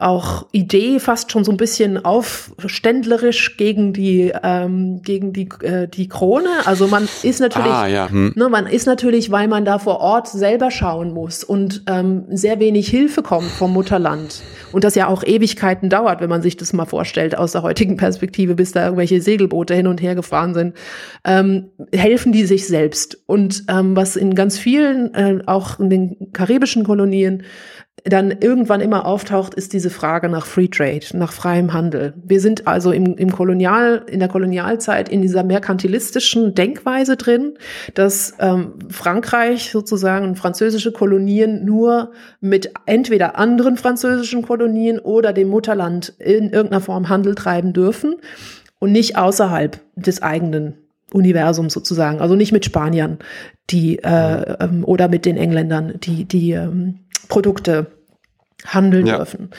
[0.00, 6.08] auch Idee fast schon so ein bisschen aufständlerisch gegen die ähm, gegen die äh, die
[6.08, 6.48] Krone.
[6.64, 8.08] Also man ist natürlich, ah, ja.
[8.08, 8.32] hm.
[8.34, 12.60] ne, man ist natürlich, weil man da vor Ort selber schauen muss und ähm, sehr
[12.60, 14.42] wenig Hilfe kommt vom Mutterland
[14.72, 17.96] und das ja auch Ewigkeiten dauert, wenn man sich das mal vorstellt aus der heutigen
[17.96, 20.76] Perspektive, bis da irgendwelche Segelboote hin und her gefahren sind,
[21.24, 23.18] ähm, helfen die sich selbst.
[23.26, 27.42] Und ähm, was in ganz vielen, äh, auch in den karibischen Kolonien
[28.04, 32.14] dann irgendwann immer auftaucht, ist diese Frage nach Free Trade, nach freiem Handel.
[32.22, 37.54] Wir sind also im, im Kolonial, in der Kolonialzeit in dieser merkantilistischen Denkweise drin,
[37.94, 46.14] dass ähm, Frankreich sozusagen französische Kolonien nur mit entweder anderen französischen Kolonien oder dem Mutterland
[46.18, 48.16] in irgendeiner Form Handel treiben dürfen
[48.78, 50.74] und nicht außerhalb des eigenen
[51.12, 53.18] Universums sozusagen, also nicht mit Spaniern,
[53.68, 57.86] die äh, ähm, oder mit den Engländern, die die ähm, Produkte
[58.66, 59.16] handeln ja.
[59.16, 59.50] dürfen.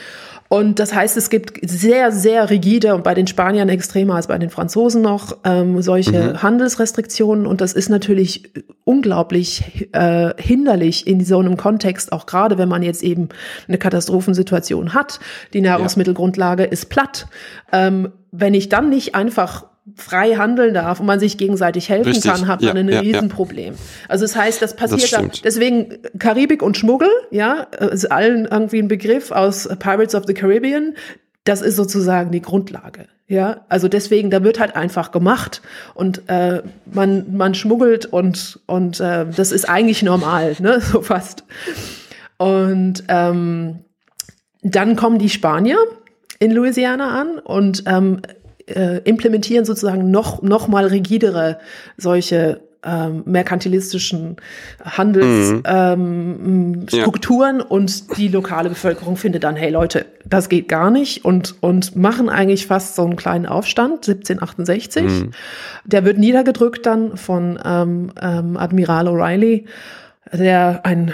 [0.48, 4.38] Und das heißt, es gibt sehr, sehr rigide und bei den Spaniern extremer als bei
[4.38, 6.44] den Franzosen noch ähm, solche mhm.
[6.44, 7.48] Handelsrestriktionen.
[7.48, 8.52] Und das ist natürlich
[8.84, 13.30] unglaublich äh, hinderlich in so einem Kontext, auch gerade wenn man jetzt eben
[13.70, 15.22] eine Katastrophensituation hat.
[15.54, 16.70] Die Nahrungsmittelgrundlage ja.
[16.70, 17.28] ist platt.
[17.72, 22.32] Ähm, wenn ich dann nicht einfach frei handeln darf und man sich gegenseitig helfen Richtig.
[22.32, 23.74] kann, hat man ja, ein ja, Riesenproblem.
[23.74, 23.80] Ja.
[24.08, 28.80] Also das heißt, das passiert das da, deswegen Karibik und Schmuggel, ja, ist allen irgendwie
[28.80, 30.96] ein Begriff aus Pirates of the Caribbean.
[31.44, 33.08] Das ist sozusagen die Grundlage.
[33.28, 35.62] Ja, also deswegen, da wird halt einfach gemacht
[35.96, 41.46] und äh, man man schmuggelt und und äh, das ist eigentlich normal, ne, so fast.
[42.38, 43.80] Und ähm,
[44.62, 45.78] dann kommen die Spanier
[46.40, 48.22] in Louisiana an und ähm,
[48.72, 51.60] äh, implementieren sozusagen noch, noch mal rigidere
[51.98, 54.38] solche ähm, merkantilistischen
[54.84, 57.62] Handelsstrukturen mhm.
[57.62, 57.66] ähm, ja.
[57.68, 62.28] und die lokale Bevölkerung findet dann, hey Leute, das geht gar nicht und, und machen
[62.28, 65.04] eigentlich fast so einen kleinen Aufstand, 1768.
[65.04, 65.30] Mhm.
[65.86, 69.66] Der wird niedergedrückt dann von ähm, ähm, Admiral O'Reilly,
[70.34, 71.14] der ein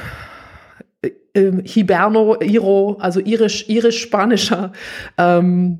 [1.33, 4.71] ähm, Hiberno, Iro, also irisch, irisch-spanischer
[5.17, 5.79] ähm,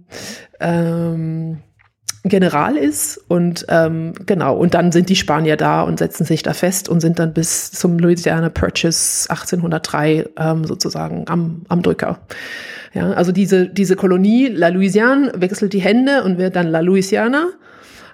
[0.59, 1.59] ähm,
[2.29, 6.53] General ist und ähm, genau und dann sind die Spanier da und setzen sich da
[6.53, 12.19] fest und sind dann bis zum Louisiana Purchase 1803 ähm, sozusagen am, am Drücker.
[12.93, 17.47] Ja, also diese diese Kolonie La Louisiane wechselt die Hände und wird dann La Louisiana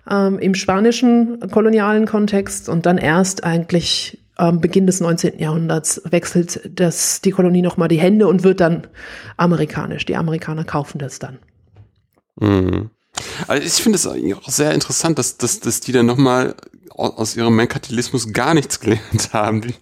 [0.09, 5.39] ähm, im spanischen kolonialen Kontext und dann erst eigentlich ähm, Beginn des 19.
[5.39, 8.87] Jahrhunderts wechselt das die Kolonie noch mal die Hände und wird dann
[9.37, 10.05] amerikanisch.
[10.05, 11.39] Die Amerikaner kaufen das dann.
[12.39, 12.89] Mhm.
[13.47, 16.55] Also ich finde es auch sehr interessant, dass, dass, dass die dann nochmal
[16.89, 19.73] aus ihrem Merkantilismus gar nichts gelernt haben.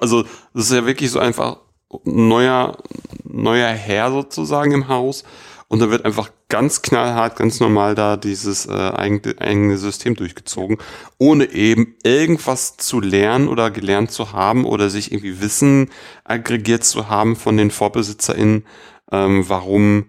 [0.00, 0.22] Also
[0.54, 1.58] das ist ja wirklich so einfach
[2.04, 2.78] neuer,
[3.24, 5.24] neuer Herr sozusagen im Haus.
[5.68, 10.78] und dann wird einfach ganz knallhart, ganz normal da dieses äh, eigene, eigene System durchgezogen,
[11.18, 15.90] ohne eben irgendwas zu lernen oder gelernt zu haben oder sich irgendwie Wissen
[16.22, 18.64] aggregiert zu haben von den VorbesitzerInnen,
[19.10, 20.06] ähm, warum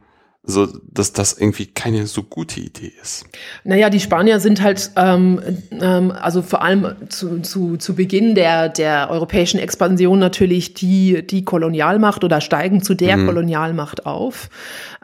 [0.47, 3.25] so dass das irgendwie keine so gute Idee ist.
[3.63, 5.41] Naja, die Spanier sind halt, ähm,
[5.81, 11.43] ähm, also vor allem zu, zu, zu Beginn der, der europäischen Expansion natürlich die, die
[11.43, 13.25] Kolonialmacht oder steigen zu der mhm.
[13.25, 14.49] Kolonialmacht auf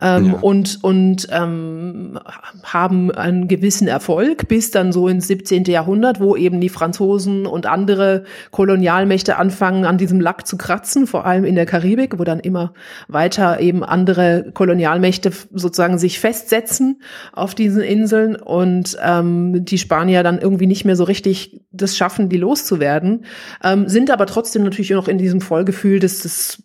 [0.02, 0.34] ähm, ja.
[0.42, 2.20] und, und ähm,
[2.64, 5.66] haben einen gewissen Erfolg bis dann so ins 17.
[5.66, 11.26] Jahrhundert, wo eben die Franzosen und andere Kolonialmächte anfangen, an diesem Lack zu kratzen, vor
[11.26, 12.74] allem in der Karibik, wo dann immer
[13.08, 17.02] weiter eben andere Kolonialmächte sozusagen sich festsetzen
[17.34, 22.30] auf diesen Inseln und ähm, die Spanier dann irgendwie nicht mehr so richtig das schaffen,
[22.30, 23.26] die loszuwerden,
[23.64, 26.64] ähm, sind aber trotzdem natürlich noch in diesem Vollgefühl, dass das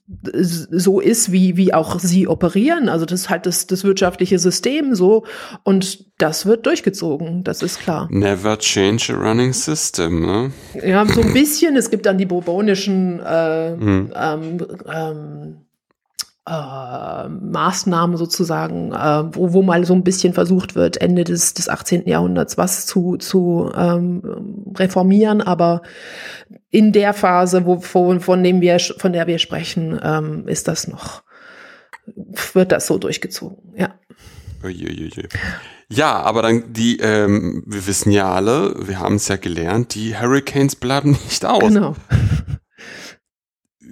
[0.70, 2.88] so ist, wie, wie auch sie operieren.
[2.88, 5.24] Also das halt das, das wirtschaftliche System so
[5.62, 8.08] und das wird durchgezogen, das ist klar.
[8.10, 10.52] Never change a running system, ne?
[10.82, 11.76] Ja, so ein bisschen.
[11.76, 14.12] Es gibt dann die bourbonischen äh, hm.
[14.14, 15.56] ähm, ähm,
[16.46, 21.68] äh, Maßnahmen sozusagen, äh, wo, wo mal so ein bisschen versucht wird, Ende des, des
[21.68, 22.06] 18.
[22.06, 24.22] Jahrhunderts was zu, zu ähm,
[24.76, 25.82] reformieren, aber
[26.70, 30.88] in der Phase, wo, von, von dem wir, von der wir sprechen, ähm, ist das
[30.88, 31.22] noch
[32.52, 33.94] wird das so durchgezogen, ja.
[35.88, 40.18] Ja, aber dann die, ähm, wir wissen ja alle, wir haben es ja gelernt, die
[40.18, 41.62] Hurricanes bleiben nicht aus.
[41.62, 41.94] Genau.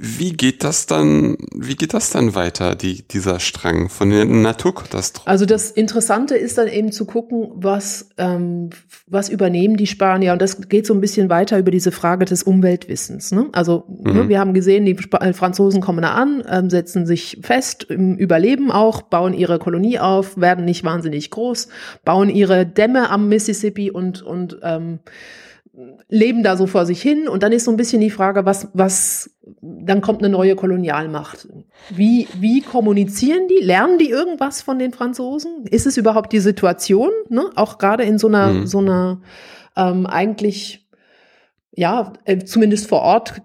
[0.07, 5.26] Wie geht das dann, wie geht das dann weiter, die, dieser Strang von den Naturkatastrophen?
[5.26, 8.68] Also das Interessante ist dann eben zu gucken, was, ähm,
[9.07, 10.34] was übernehmen die Spanier.
[10.34, 13.32] Und das geht so ein bisschen weiter über diese Frage des Umweltwissens.
[13.32, 13.48] Ne?
[13.52, 14.28] Also ne, mhm.
[14.28, 18.70] wir haben gesehen, die Sp äh, Franzosen kommen da an, ähm, setzen sich fest, überleben
[18.70, 21.68] auch, bauen ihre Kolonie auf, werden nicht wahnsinnig groß,
[22.05, 24.98] bauen ihre Dämme am Mississippi und, und ähm,
[26.09, 28.68] leben da so vor sich hin und dann ist so ein bisschen die Frage, was,
[28.75, 31.49] was, dann kommt eine neue Kolonialmacht.
[31.91, 33.64] Wie, wie kommunizieren die?
[33.64, 35.66] Lernen die irgendwas von den Franzosen?
[35.68, 37.51] Ist es überhaupt die Situation, ne?
[37.57, 38.66] Auch gerade in so einer, mhm.
[38.66, 39.20] so einer
[39.77, 40.85] ähm, eigentlich
[41.77, 43.41] ja, äh, zumindest vor Ort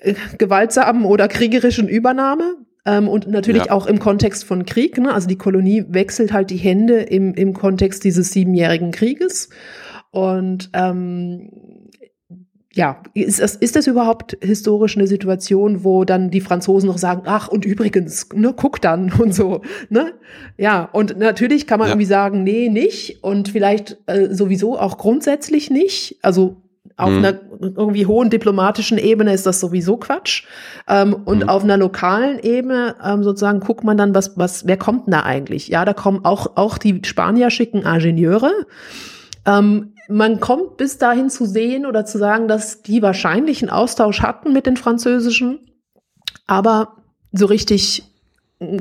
[0.00, 2.56] äh, gewaltsamen oder kriegerischen Übernahme.
[2.86, 3.72] Ähm, und natürlich ja.
[3.72, 4.98] auch im Kontext von Krieg.
[4.98, 5.12] Ne?
[5.12, 9.50] Also die Kolonie wechselt halt die Hände im, im Kontext dieses siebenjährigen Krieges.
[10.10, 11.50] Und ähm,
[12.72, 17.22] ja, ist das, ist das überhaupt historisch eine Situation, wo dann die Franzosen noch sagen,
[17.26, 20.14] ach, und übrigens, ne, guck dann und so, ne?
[20.56, 21.94] Ja, und natürlich kann man ja.
[21.94, 26.18] irgendwie sagen, nee, nicht und vielleicht äh, sowieso auch grundsätzlich nicht.
[26.22, 26.62] Also
[26.96, 27.18] auf mhm.
[27.18, 30.44] einer irgendwie hohen diplomatischen Ebene ist das sowieso Quatsch.
[30.88, 31.48] Ähm, und mhm.
[31.48, 35.22] auf einer lokalen Ebene ähm, sozusagen guckt man dann, was, was, wer kommt denn da
[35.22, 35.68] eigentlich?
[35.68, 38.52] Ja, da kommen auch, auch die Spanier schicken Ingenieure.
[39.46, 44.20] Ähm, man kommt bis dahin zu sehen oder zu sagen, dass die wahrscheinlich einen Austausch
[44.20, 45.60] hatten mit den Französischen,
[46.46, 46.96] aber
[47.32, 48.04] so richtig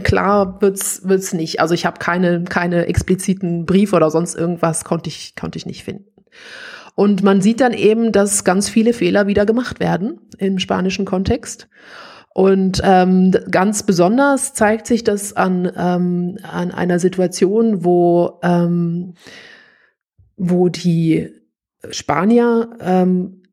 [0.03, 1.61] klar wird's wird's nicht.
[1.61, 5.83] Also ich habe keine keine expliziten Briefe oder sonst irgendwas konnte ich konnte ich nicht
[5.83, 6.05] finden.
[6.95, 11.69] Und man sieht dann eben, dass ganz viele Fehler wieder gemacht werden im spanischen Kontext.
[12.33, 19.13] Und ähm, ganz besonders zeigt sich das an, ähm, an einer Situation, wo ähm,
[20.39, 21.29] wo die
[21.91, 23.43] Spanier ähm,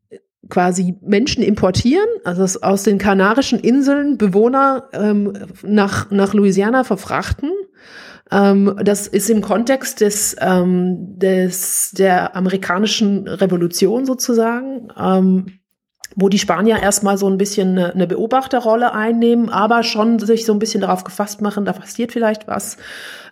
[0.48, 5.32] quasi Menschen importieren, also aus den Kanarischen Inseln Bewohner ähm,
[5.62, 7.50] nach, nach Louisiana verfrachten.
[8.30, 14.88] Ähm, das ist im Kontext des, ähm, des, der amerikanischen Revolution sozusagen.
[14.98, 15.46] Ähm,
[16.16, 20.58] wo die Spanier erstmal so ein bisschen eine, Beobachterrolle einnehmen, aber schon sich so ein
[20.58, 22.78] bisschen darauf gefasst machen, da passiert vielleicht was.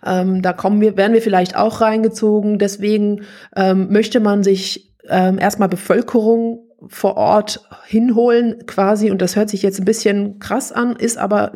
[0.05, 2.59] Ähm, da kommen wir, werden wir vielleicht auch reingezogen.
[2.59, 3.23] Deswegen
[3.55, 9.61] ähm, möchte man sich ähm, erstmal Bevölkerung vor Ort hinholen quasi, und das hört sich
[9.61, 11.51] jetzt ein bisschen krass an, ist aber,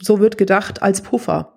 [0.00, 1.54] so wird gedacht, als Puffer,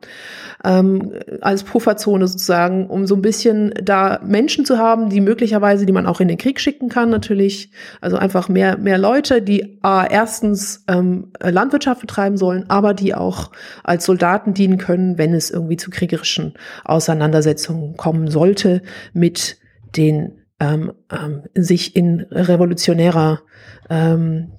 [0.63, 5.93] ähm, als Pufferzone sozusagen, um so ein bisschen da Menschen zu haben, die möglicherweise, die
[5.93, 7.71] man auch in den Krieg schicken kann natürlich,
[8.01, 13.51] also einfach mehr, mehr Leute, die äh, erstens ähm, Landwirtschaft betreiben sollen, aber die auch
[13.83, 16.53] als Soldaten dienen können, wenn es irgendwie zu kriegerischen
[16.85, 18.81] Auseinandersetzungen kommen sollte
[19.13, 19.57] mit
[19.95, 23.41] den ähm, ähm, sich in revolutionärer
[23.89, 24.53] ähm,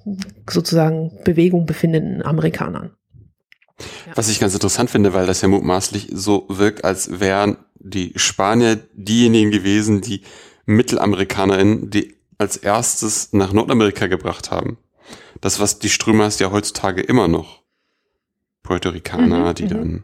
[0.47, 2.91] sozusagen Bewegung befindenden Amerikanern.
[3.79, 4.13] Ja.
[4.15, 8.77] Was ich ganz interessant finde, weil das ja mutmaßlich so wirkt, als wären die Spanier
[8.93, 10.21] diejenigen gewesen, die
[10.65, 14.77] MittelamerikanerInnen, die als erstes nach Nordamerika gebracht haben.
[15.41, 17.63] Das, was die Strömers ja heutzutage immer noch.
[18.63, 19.69] Puerto Ricaner, mhm, die mhm.
[19.69, 20.03] dann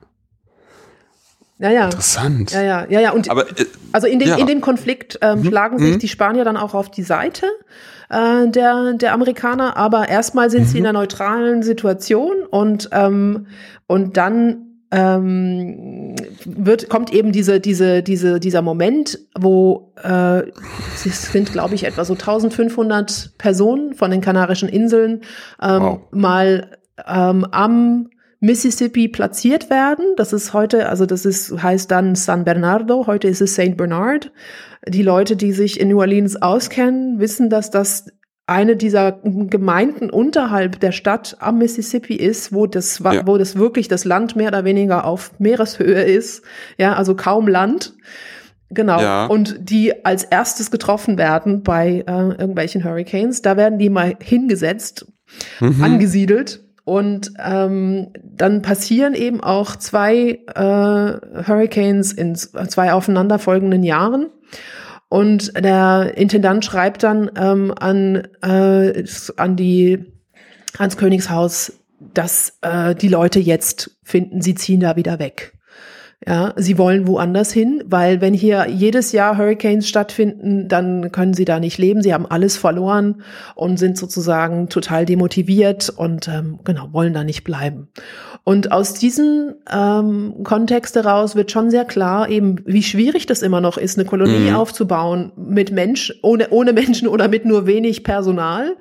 [1.61, 1.85] Ja, ja.
[1.85, 2.51] Interessant.
[2.51, 3.11] Ja, ja, ja, ja.
[3.11, 4.35] Und Aber, äh, also in dem, ja.
[4.37, 7.45] in dem Konflikt ähm, schlagen sich die Spanier dann auch auf die Seite
[8.09, 13.45] äh, der, der Amerikaner, aber erstmal sind sie in einer neutralen Situation und, ähm,
[13.85, 20.41] und dann ähm, wird, kommt eben diese, diese, diese, dieser Moment, wo äh,
[21.05, 25.21] es sind, glaube ich, etwa so 1500 Personen von den Kanarischen Inseln
[25.61, 25.99] ähm, Wow.
[26.11, 26.71] mal
[27.07, 28.09] ähm, am
[28.41, 30.03] Mississippi platziert werden.
[30.17, 34.31] Das ist heute, also das ist, heißt dann San Bernardo, heute ist es Saint Bernard.
[34.87, 38.07] Die Leute, die sich in New Orleans auskennen, wissen, dass das
[38.47, 43.25] eine dieser Gemeinden unterhalb der Stadt am Mississippi ist, wo das, Ja.
[43.27, 46.43] wo das wirklich das Land mehr oder weniger auf Meereshöhe ist.
[46.79, 47.93] Ja, also kaum Land.
[48.71, 48.99] Genau.
[48.99, 49.25] Ja.
[49.27, 53.41] Und die als erstes getroffen werden bei äh, irgendwelchen Hurricanes.
[53.43, 55.05] Da werden die mal hingesetzt,
[55.59, 55.83] Mhm.
[55.83, 56.63] angesiedelt.
[56.91, 64.27] Und ähm, dann passieren eben auch zwei äh, Hurricanes in zwei aufeinanderfolgenden Jahren.
[65.07, 69.05] Und der Intendant schreibt dann ähm, an, äh,
[69.37, 70.03] an die,
[70.77, 71.79] ans Königshaus,
[72.13, 75.53] dass äh, die Leute jetzt finden, sie ziehen da wieder weg.
[76.27, 81.45] Ja, sie wollen woanders hin, weil wenn hier jedes Jahr Hurricanes stattfinden, dann können sie
[81.45, 82.03] da nicht leben.
[82.03, 83.23] Sie haben alles verloren
[83.55, 87.87] und sind sozusagen total demotiviert und ähm, genau wollen da nicht bleiben.
[88.43, 93.59] Und aus diesem ähm, Kontext heraus wird schon sehr klar, eben wie schwierig das immer
[93.59, 94.55] noch ist, eine Kolonie Mhm.
[94.55, 98.75] aufzubauen mit Mensch, ohne ohne Menschen oder mit nur wenig Personal.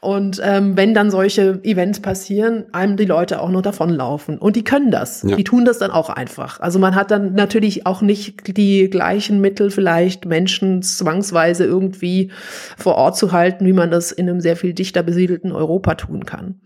[0.00, 4.38] Und ähm, wenn dann solche Events passieren, einem die Leute auch noch davonlaufen.
[4.38, 5.22] Und die können das.
[5.22, 5.36] Ja.
[5.36, 6.60] Die tun das dann auch einfach.
[6.60, 12.30] Also man hat dann natürlich auch nicht die gleichen Mittel, vielleicht Menschen zwangsweise irgendwie
[12.76, 16.24] vor Ort zu halten, wie man das in einem sehr viel dichter besiedelten Europa tun
[16.24, 16.60] kann.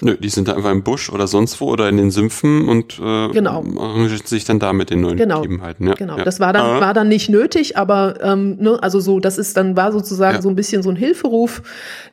[0.00, 2.98] Nö, die sind da einfach im Busch oder sonst wo oder in den Sümpfen und
[2.98, 3.64] äh, Genau.
[3.78, 5.42] arrangieren sich dann da mit den neuen Genau.
[5.42, 5.86] Gegebenheiten.
[5.86, 6.24] Ja, Genau, ja.
[6.24, 9.56] das war dann, Ah, war dann nicht nötig, aber ähm, ne, also so, das ist
[9.56, 10.42] dann war sozusagen Ja.
[10.42, 11.62] so ein bisschen so ein Hilferuf,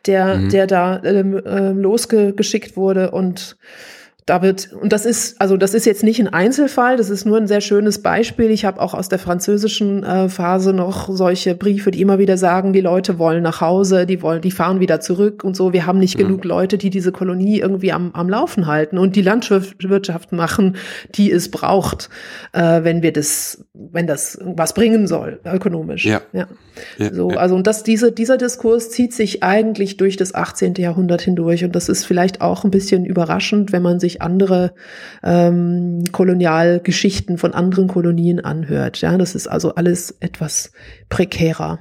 [0.06, 0.50] der, Mhm.
[0.50, 3.58] der da ähm, ähm, losgeschickt wurde und
[4.32, 7.36] da wird, und das ist, also das ist jetzt nicht ein Einzelfall, das ist nur
[7.36, 8.50] ein sehr schönes Beispiel.
[8.50, 12.72] Ich habe auch aus der französischen äh, Phase noch solche Briefe, die immer wieder sagen,
[12.72, 15.74] die Leute wollen nach Hause, die wollen, die fahren wieder zurück und so.
[15.74, 16.24] Wir haben nicht Mhm.
[16.24, 20.78] genug Leute, die diese Kolonie irgendwie am, am Laufen halten und die Landwirtschaft machen,
[21.16, 22.10] die es braucht,
[22.54, 26.06] äh, wenn wir das, wenn das was bringen soll, ökonomisch.
[26.06, 26.22] Ja.
[26.32, 26.48] ja.
[26.98, 27.38] ja, So, ja.
[27.38, 30.76] also und das, diese, dieser Diskurs zieht sich eigentlich durch das 18.
[30.76, 34.74] Jahrhundert hindurch und das ist vielleicht auch ein bisschen überraschend, wenn man sich andere
[35.24, 39.02] ähm, Kolonialgeschichten von anderen Kolonien anhört.
[39.02, 40.72] Ja, das ist also alles etwas
[41.10, 41.80] prekärer.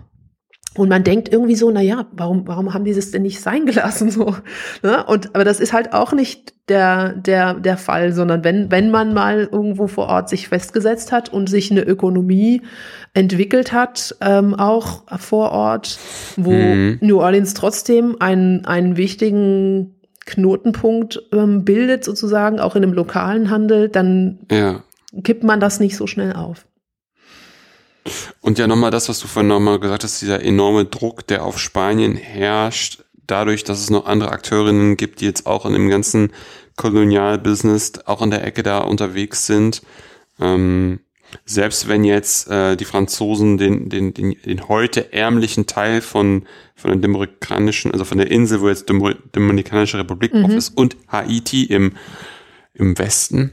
[0.77, 3.67] Und man denkt irgendwie so, na ja, warum, warum haben die das denn nicht sein
[3.67, 4.37] gelassen so?
[4.83, 5.05] Ne?
[5.05, 9.13] Und aber das ist halt auch nicht der der der Fall, sondern wenn wenn man
[9.13, 12.63] mal irgendwo vor Ort sich festgesetzt hat und sich eine Ökonomie
[13.15, 15.99] entwickelt hat, ähm, auch vor Ort,
[16.37, 16.99] wo Mhm.
[17.01, 19.97] New Orleans trotzdem einen einen wichtigen
[20.27, 24.83] Knotenpunkt ähm, bildet sozusagen auch in einem lokalen Handel, dann ja.
[25.25, 26.67] kippt man das nicht so schnell auf.
[28.41, 31.59] Und ja, nochmal das, was du vorhin nochmal gesagt hast, dieser enorme Druck, der auf
[31.59, 36.33] Spanien herrscht, dadurch, dass es noch andere Akteurinnen gibt, die jetzt auch in dem ganzen
[36.77, 39.83] Kolonialbusiness auch in der Ecke da unterwegs sind.
[40.41, 41.01] Ähm,
[41.45, 46.91] selbst wenn jetzt äh, die Franzosen den, den, den, den heute ärmlichen Teil von, von
[46.91, 51.65] der dominikanischen, also von der Insel, wo jetzt Domo- Dominikanische Republik drauf ist, und Haiti
[51.65, 51.93] im,
[52.75, 53.53] im Westen,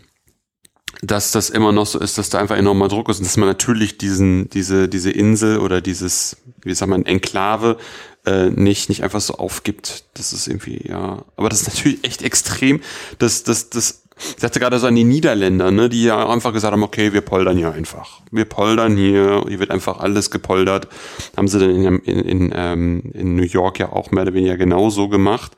[1.04, 3.48] dass das immer noch so ist, dass da einfach enormer Druck ist und dass man
[3.48, 7.78] natürlich diesen, diese, diese Insel oder dieses, wie sagt man, Enklave
[8.26, 10.06] äh, nicht, nicht einfach so aufgibt.
[10.16, 11.24] Das ist irgendwie, ja.
[11.36, 12.82] Aber das ist natürlich echt extrem.
[13.20, 16.72] Das, das, das, ich dachte gerade so an die Niederländer, ne, die ja einfach gesagt
[16.72, 18.22] haben, okay, wir poldern hier einfach.
[18.32, 20.88] Wir poldern hier, hier wird einfach alles gepoldert.
[21.36, 24.58] Haben sie dann in, in, in, ähm, in New York ja auch mehr oder weniger
[24.58, 25.54] genauso gemacht.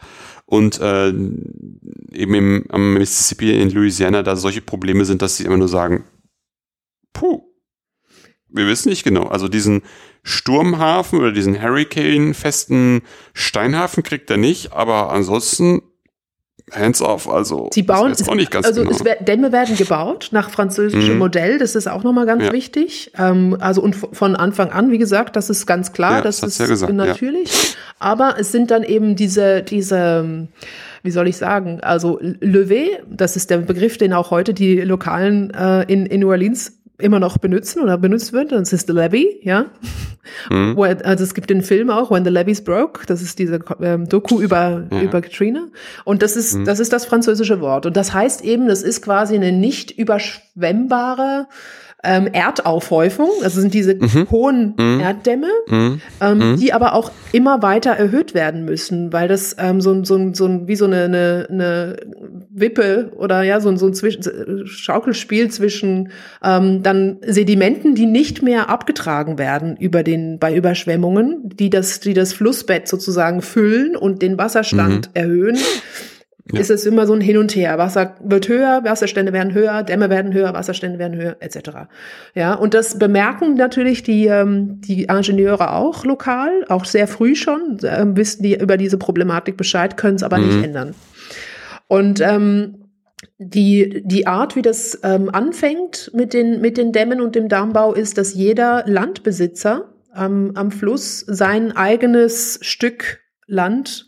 [0.45, 5.57] Und äh, eben im, am Mississippi in Louisiana da solche Probleme sind, dass sie immer
[5.57, 6.05] nur sagen,
[7.13, 7.43] puh,
[8.49, 9.27] wir wissen nicht genau.
[9.27, 9.83] Also diesen
[10.23, 13.01] Sturmhafen oder diesen Hurricane-festen
[13.33, 15.81] Steinhafen kriegt er nicht, aber ansonsten
[16.71, 17.27] hands off.
[17.29, 18.97] Also Sie bauen, das auch nicht ganz also genau.
[19.21, 21.19] Dämme werden gebaut nach französischem Mhm.
[21.19, 22.51] Modell, das ist auch nochmal ganz Ja.
[22.53, 23.11] wichtig.
[23.17, 26.51] Ähm, also und von Anfang an, wie gesagt, das ist ganz klar, Ja, das das
[26.51, 26.95] ist ja gesagt, ja.
[26.97, 27.75] natürlich.
[27.99, 30.47] Aber es sind dann eben diese, diese,
[31.03, 35.51] wie soll ich sagen, also Levé, das ist der Begriff, den auch heute die Lokalen
[35.53, 38.51] äh, in, in New Orleans immer noch benutzen oder benutzt wird.
[38.51, 39.65] Das ist the levy, ja.
[40.49, 40.77] Mhm.
[40.79, 43.01] Also es gibt den Film auch, When the Levees Broke.
[43.07, 45.01] Das ist diese ähm, Doku über, Ja.
[45.01, 45.67] über Katrina.
[46.05, 46.65] Und das ist, Mhm.
[46.65, 47.85] das ist das französische Wort.
[47.85, 51.47] Und das heißt eben, das ist quasi eine nicht überschwemmbare
[52.01, 54.27] ähm, Erdaufhäufung, also sind diese Mhm.
[54.31, 54.99] hohen Mhm.
[55.01, 56.01] Erddämme, Mhm.
[56.21, 56.57] ähm, Mhm.
[56.57, 60.65] die aber auch immer weiter erhöht werden müssen, weil das ähm, so, ein- so, so
[60.65, 61.97] wie so eine, eine, eine
[62.59, 66.11] Wippe oder ja, so ein, so ein Zwischen äh, Schaukelspiel zwischen
[66.43, 72.13] ähm, dann Sedimenten, die nicht mehr abgetragen werden über den, bei Überschwemmungen, die das, die
[72.13, 75.57] das Flussbett sozusagen füllen und den Wasserstand erhöhen.
[76.51, 76.61] Ja.
[76.61, 77.77] Ist es immer so ein Hin und Her.
[77.77, 81.59] Wasser wird höher, Wasserstände werden höher, Dämme werden höher, Wasserstände werden höher, etc.
[82.33, 87.77] Ja, und das bemerken natürlich die, ähm, die Ingenieure auch lokal, auch sehr früh schon,
[87.83, 90.47] ähm, wissen die über diese Problematik Bescheid, können es aber Mhm.
[90.47, 90.95] nicht ändern.
[91.89, 92.85] Und ähm,
[93.37, 97.93] die, die Art, wie das ähm, anfängt mit den, mit den Dämmen und dem Darmbau,
[97.93, 104.07] ist, dass jeder Landbesitzer am am Fluss sein eigenes Stück Land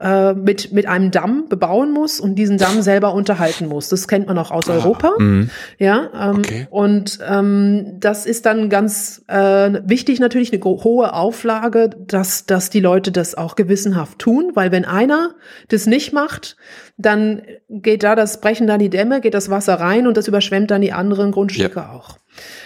[0.00, 3.88] äh, mit, mit einem Damm bebauen muss und diesen Damm selber unterhalten muss.
[3.88, 5.12] Das kennt man auch aus Europa.
[5.18, 5.50] Mhm.
[5.78, 6.66] Ja, ähm, Okay.
[6.70, 12.80] und ähm, das ist dann ganz äh, wichtig, natürlich eine hohe Auflage, dass, dass die
[12.80, 15.34] Leute das auch gewissenhaft tun, weil wenn einer
[15.68, 16.56] das nicht macht,
[16.98, 20.70] dann geht da das, brechen da die Dämme, geht das Wasser rein und das überschwemmt
[20.70, 22.18] dann die anderen Grundstücke auch.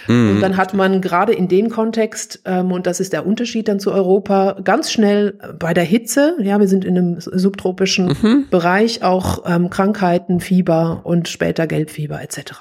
[0.08, 0.30] Mhm.
[0.30, 3.78] Und dann hat man gerade in dem Kontext, ähm, und das ist der Unterschied dann
[3.78, 8.46] zu Europa, ganz schnell bei der Hitze, ja, wir sind in einem subtropischen Mhm.
[8.50, 12.54] Bereich, auch ähm, Krankheiten, Fieber und später Gelbfieber etc.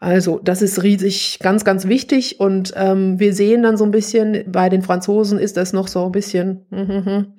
[0.00, 2.40] Also das ist riesig, ganz, ganz wichtig.
[2.40, 6.04] Und ähm, wir sehen dann so ein bisschen, bei den Franzosen ist das noch so
[6.06, 7.34] ein bisschen, mhm,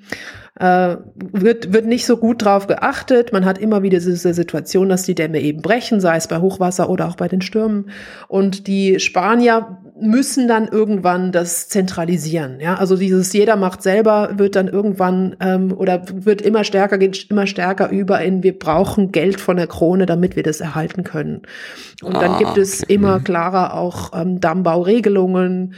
[0.59, 0.95] äh,
[1.31, 3.33] wird, wird nicht so gut drauf geachtet.
[3.33, 6.89] Man hat immer wieder diese Situation, dass die Dämme eben brechen, sei es bei Hochwasser
[6.89, 7.89] oder auch bei den Stürmen.
[8.27, 12.59] Und die Spanier müssen dann irgendwann das zentralisieren.
[12.59, 17.29] Ja, also dieses jeder macht selber wird dann irgendwann ähm, oder wird immer stärker, geht
[17.29, 21.43] immer stärker über in wir brauchen Geld von der Krone, damit wir das erhalten können.
[22.03, 22.93] Und dann Ah, gibt es okay.
[22.93, 23.23] immer Mhm.
[23.23, 25.75] klarer auch ähm, Dammbauregelungen.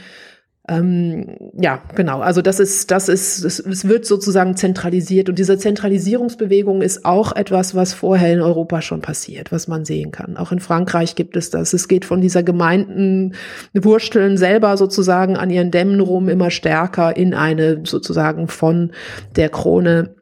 [0.68, 2.20] Ähm, ja, genau.
[2.20, 7.74] Also das ist, das ist, es, wird sozusagen zentralisiert und diese Zentralisierungsbewegung ist auch etwas,
[7.74, 10.36] was vorher in Europa schon passiert, was man sehen kann.
[10.36, 11.72] Auch in Frankreich gibt es das.
[11.72, 13.34] Es geht von dieser Gemeinden
[13.72, 18.92] Wursteln selber sozusagen an ihren Dämmen rum immer stärker in eine sozusagen von
[19.36, 20.16] der Krone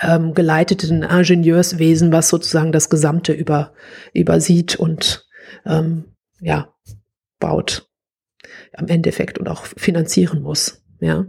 [0.00, 3.72] ähm, geleiteten Ingenieurswesen, was sozusagen das Gesamte über,
[4.14, 5.26] übersieht und
[5.66, 6.04] ähm,
[6.40, 6.72] ja,
[7.40, 7.88] baut
[8.76, 10.82] am Endeffekt und auch finanzieren muss.
[11.00, 11.26] Ja.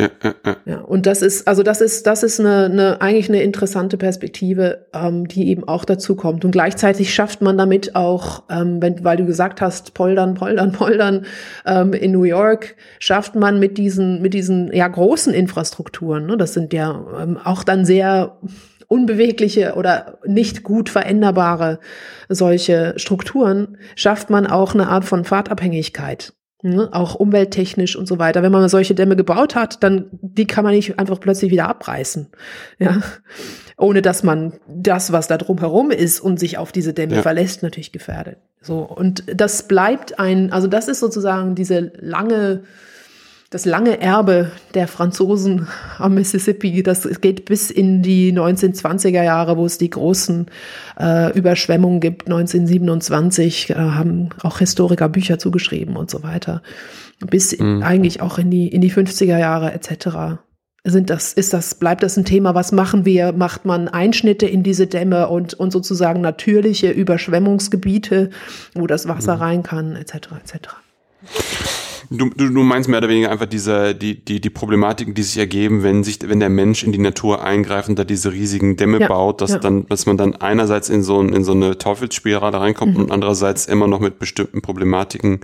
[0.00, 0.56] Ja, ja, ja.
[0.66, 4.86] Ja, und das ist, also das ist, das ist eine, eine eigentlich eine interessante Perspektive,
[4.92, 6.44] ähm, die eben auch dazu kommt.
[6.44, 11.26] Und gleichzeitig schafft man damit auch, ähm, wenn, weil du gesagt hast, poldern, poldern, poldern,
[11.64, 16.54] ähm, in New York schafft man mit diesen, mit diesen ja großen Infrastrukturen, ne, das
[16.54, 18.40] sind ja ähm, auch dann sehr
[18.88, 21.78] unbewegliche oder nicht gut veränderbare
[22.28, 26.32] solche Strukturen, schafft man auch eine Art von Fahrtabhängigkeit.
[26.66, 28.42] Ne, auch umwelttechnisch und so weiter.
[28.42, 32.28] Wenn man solche Dämme gebaut hat, dann die kann man nicht einfach plötzlich wieder abreißen,
[32.78, 33.02] ja,
[33.76, 37.22] ohne dass man das, was da drumherum ist und sich auf diese Dämme Ja.
[37.22, 38.38] verlässt, natürlich gefährdet.
[38.62, 42.62] So und das bleibt ein, also das ist sozusagen diese lange
[43.54, 49.64] das lange Erbe der Franzosen am Mississippi, das geht bis in die 1920er Jahre, wo
[49.64, 50.46] es die großen
[50.98, 52.26] äh, Überschwemmungen gibt.
[52.26, 56.62] 1927 äh, haben auch Historiker Bücher zugeschrieben und so weiter.
[57.30, 57.82] Bis in, Mhm.
[57.84, 60.40] eigentlich auch in die, in die 50er Jahre etc.
[60.82, 62.56] Sind das, ist das, bleibt das ein Thema?
[62.56, 63.30] Was machen wir?
[63.32, 68.30] Macht man Einschnitte in diese Dämme und, und sozusagen natürliche Überschwemmungsgebiete,
[68.74, 70.14] wo das Wasser rein kann, etc.
[70.42, 70.74] etc.
[72.10, 75.38] Du, du, du meinst mehr oder weniger einfach diese, die, die, die Problematiken, die sich
[75.38, 79.00] ergeben, wenn sich, wenn der Mensch in die Natur eingreift und da diese riesigen Dämme
[79.00, 79.58] Ja, baut, dass ja.
[79.58, 83.00] dann, dass man dann einerseits in so, ein, in so eine Teufelsspirale reinkommt Mhm.
[83.04, 85.40] und andererseits immer noch mit bestimmten Problematiken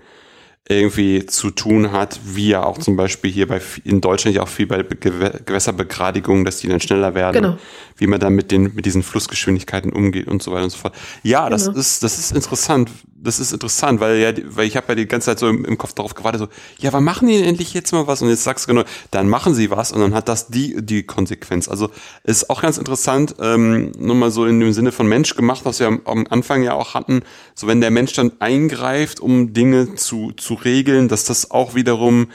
[0.69, 4.49] irgendwie zu tun hat, wie ja auch zum Beispiel hier bei in Deutschland ja auch
[4.49, 7.59] viel bei Gew- Gewässerbegradigungen, dass die dann schneller werden, Genau.
[7.97, 10.95] wie man dann mit den mit diesen Flussgeschwindigkeiten umgeht und so weiter und so fort.
[11.25, 11.79] Ja, das Genau.
[11.79, 12.91] ist das ist interessant.
[13.23, 15.77] Das ist interessant, weil ja, weil ich habe ja die ganze Zeit so im, im
[15.77, 16.49] Kopf darauf gewartet, so,
[16.79, 18.23] ja, wann machen die denn endlich jetzt mal was?
[18.23, 21.03] Und jetzt sagst du genau, dann machen sie was und dann hat das die die
[21.03, 21.69] Konsequenz.
[21.69, 21.91] Also
[22.25, 25.81] ist auch ganz interessant, ähm, nur mal so in dem Sinne von Mensch gemacht, was
[25.81, 27.23] wir am, am Anfang ja auch hatten,
[27.55, 32.29] so wenn der Mensch dann eingreift, um Dinge zu zu regeln, dass das auch wiederum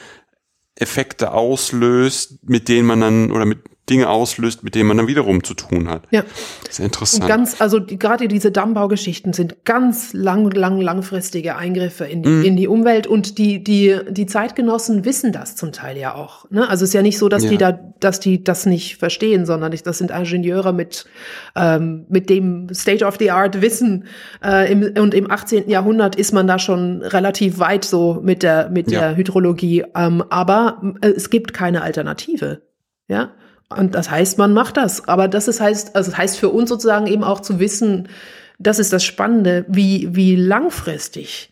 [0.76, 3.60] Effekte auslöst, mit denen man dann oder mit
[3.90, 6.04] Dinge auslöst, mit denen man dann wiederum zu tun hat.
[6.10, 6.24] Ja.
[6.72, 7.24] Sehr interessant.
[7.24, 12.30] Und ganz, also die, gerade diese Dammbaugeschichten sind ganz lang, lang, langfristige Eingriffe in die,
[12.30, 12.44] Mhm.
[12.46, 16.50] in die Umwelt und die, die, die Zeitgenossen wissen das zum Teil ja auch.
[16.50, 16.68] Ne?
[16.68, 17.50] Also es ist ja nicht so, dass Ja.
[17.52, 21.06] die da, dass die das nicht verstehen, sondern ich, das sind Ingenieure mit,
[21.56, 24.06] ähm, mit dem State of the Art Wissen.
[24.44, 25.70] Äh, im, und im 18.
[25.70, 29.00] Jahrhundert ist man da schon relativ weit so mit der, mit Ja.
[29.02, 29.84] der Hydrologie.
[29.96, 32.64] Ähm, aber äh, es gibt keine Alternative.
[33.08, 33.32] Ja.
[33.70, 35.08] Und das heißt, man macht das.
[35.08, 38.08] Aber das ist heißt, also das heißt für uns sozusagen eben auch zu wissen,
[38.60, 41.52] das ist das Spannende, wie, wie langfristig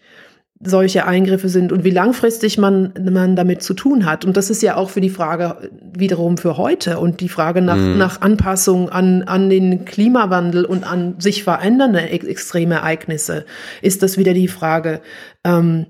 [0.66, 4.24] solche Eingriffe sind und wie langfristig man, man damit zu tun hat.
[4.24, 7.76] Und das ist ja auch für die Frage wiederum für heute und die Frage nach,
[7.78, 13.46] nach Anpassung an, an den Klimawandel und an sich verändernde ex extreme Ereignisse
[13.82, 15.02] ist das wieder die Frage,
[15.44, 15.88] ähm,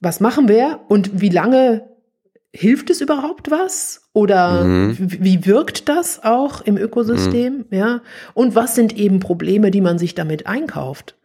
[0.00, 1.82] was machen wir und wie lange
[2.56, 4.02] hilft es überhaupt was?
[4.12, 4.96] Oder Mhm.
[4.98, 7.66] wie wirkt das auch im Ökosystem?
[7.70, 8.00] Ja.
[8.34, 11.16] Und was sind eben Probleme, die man sich damit einkauft?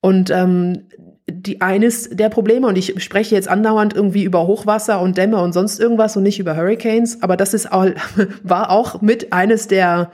[0.00, 0.82] Und ähm,
[1.30, 5.52] die eines der Probleme, und ich spreche jetzt andauernd irgendwie über Hochwasser und Dämme und
[5.52, 7.86] sonst irgendwas und nicht über Hurricanes, aber das ist auch,
[8.42, 10.10] war auch mit eines der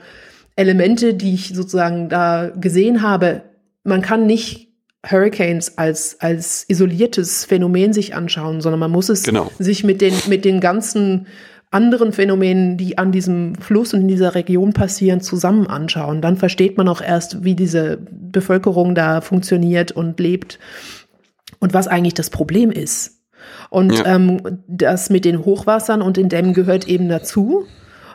[0.55, 3.41] Elemente, die ich sozusagen da gesehen habe.
[3.83, 4.68] Man kann nicht
[5.05, 9.51] Hurricanes als, als isoliertes Phänomen sich anschauen, sondern man muss es Genau.
[9.57, 11.27] sich mit den, mit den ganzen
[11.71, 16.21] anderen Phänomenen, die an diesem Fluss und in dieser Region passieren, zusammen anschauen.
[16.21, 20.59] Dann versteht man auch erst, wie diese Bevölkerung da funktioniert und lebt
[21.59, 23.21] und was eigentlich das Problem ist.
[23.69, 24.15] Und Ja.
[24.15, 27.65] ähm, das mit den Hochwassern und den Dämmen gehört eben dazu.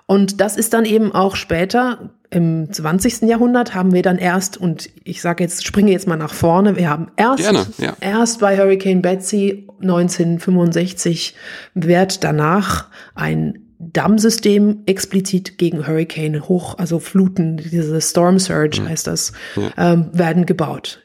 [0.07, 3.23] Und das ist dann eben auch später, im 20.
[3.23, 6.91] Jahrhundert haben wir dann erst, und ich sage jetzt, springe jetzt mal nach vorne, wir
[6.91, 7.97] haben erst, Gerne, ja.
[8.01, 11.35] erst bei Hurricane Betsy 1965
[11.75, 19.33] wird danach ein Dammsystem explizit gegen Hurricane hoch, also Fluten, diese Storm Surge heißt das,
[19.77, 21.03] ähm, werden gebaut.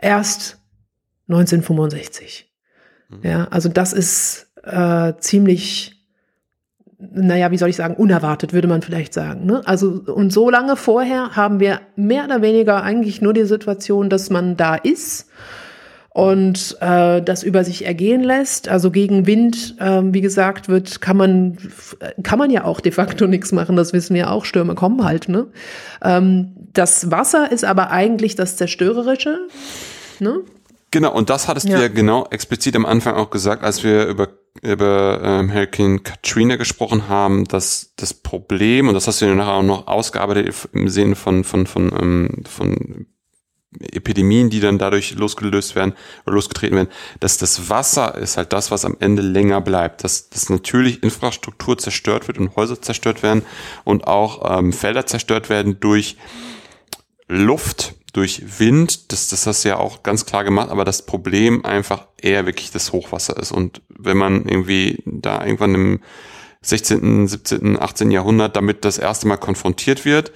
[0.00, 0.58] Erst
[1.28, 2.50] 1965.
[3.22, 5.99] Ja, also das ist äh, ziemlich
[7.12, 9.46] naja, wie soll ich sagen, unerwartet, würde man vielleicht sagen.
[9.46, 9.62] Ne?
[9.64, 14.30] Also, und so lange vorher haben wir mehr oder weniger eigentlich nur die Situation, dass
[14.30, 15.28] man da ist
[16.12, 18.68] und äh, das über sich ergehen lässt.
[18.68, 21.56] Also gegen Wind, ähm, wie gesagt, wird, kann man,
[22.22, 25.28] kann man ja auch de facto nichts machen, das wissen wir auch, Stürme kommen halt.
[25.28, 25.46] Ne?
[26.02, 29.38] Ähm, das Wasser ist aber eigentlich das Zerstörerische.
[30.18, 30.40] Ne?
[30.90, 31.76] Genau, und das hattest Ja.
[31.76, 34.28] du ja genau explizit am Anfang auch gesagt, als wir über,
[34.62, 39.54] über ähm, Hurricane Katrina gesprochen haben, dass das Problem, und das hast du ja nachher
[39.54, 43.06] auch noch ausgearbeitet im Sinne von, von, von, ähm, von
[43.78, 45.94] Epidemien, die dann dadurch losgelöst werden
[46.26, 46.88] oder losgetreten werden,
[47.20, 51.78] dass das Wasser ist halt das, was am Ende länger bleibt, dass, dass natürlich Infrastruktur
[51.78, 53.42] zerstört wird und Häuser zerstört werden
[53.84, 56.16] und auch ähm, Felder zerstört werden durch
[57.28, 61.64] Luft, durch Wind, das, das hast du ja auch ganz klar gemacht, aber das Problem
[61.64, 63.52] einfach eher wirklich das Hochwasser ist.
[63.52, 66.00] Und wenn man irgendwie da irgendwann im
[66.62, 68.10] 16., 17., 18.
[68.10, 70.32] Jahrhundert damit das erste Mal konfrontiert wird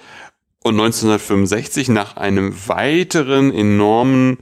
[0.63, 4.39] und 1965 nach einem weiteren enormen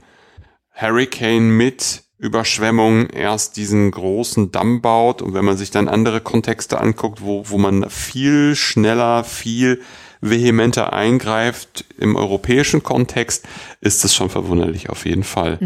[0.70, 6.80] Hurricane mit Überschwemmung erst diesen großen Damm baut und wenn man sich dann andere Kontexte
[6.80, 9.82] anguckt, wo, wo man viel schneller, viel
[10.30, 13.46] vehementer eingreift im europäischen Kontext,
[13.80, 15.58] ist das schon verwunderlich auf jeden Fall.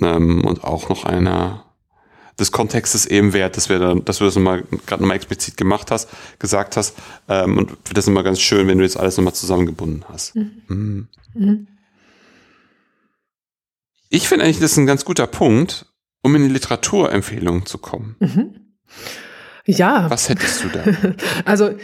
[0.00, 1.64] Ähm, und auch noch einer
[2.38, 5.90] des Kontextes eben wert, dass wir dann, dass du das nochmal gerade nochmal explizit gemacht
[5.90, 6.96] hast, gesagt hast.
[7.28, 10.34] Ähm, und finde das immer ganz schön, wenn du jetzt alles nochmal zusammengebunden hast.
[10.34, 11.08] Mhm.
[14.08, 15.86] Ich finde eigentlich, das ist ein ganz guter Punkt,
[16.22, 18.16] um in die Literaturempfehlung zu kommen.
[19.66, 20.10] Ja.
[20.10, 20.84] Was hättest du da?
[21.44, 21.74] Also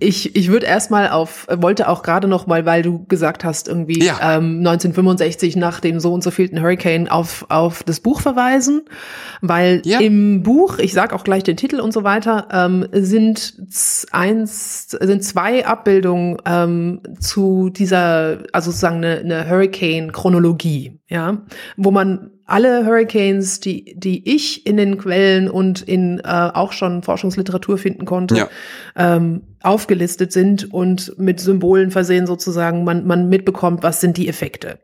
[0.00, 4.02] ich, ich würde erstmal auf, wollte auch gerade noch mal, weil du gesagt hast, irgendwie
[4.04, 4.36] Ja.
[4.38, 8.82] ähm, 1965 nach dem so und so vielten Hurricane auf, auf das Buch verweisen,
[9.40, 10.00] weil Ja.
[10.00, 13.54] im Buch, ich sag auch gleich den Titel und so weiter, ähm, sind
[14.10, 21.38] eins, sind zwei Abbildungen ähm, zu dieser, also sozusagen eine, eine Hurricane-Chronologie, ja,
[21.76, 27.02] wo man alle Hurricanes, die, die ich in den Quellen und in äh, auch schon
[27.02, 28.48] Forschungsliteratur finden konnte, Ja.
[28.96, 34.78] ähm, aufgelistet sind und mit Symbolen versehen sozusagen man, man mitbekommt, was sind die Effekte.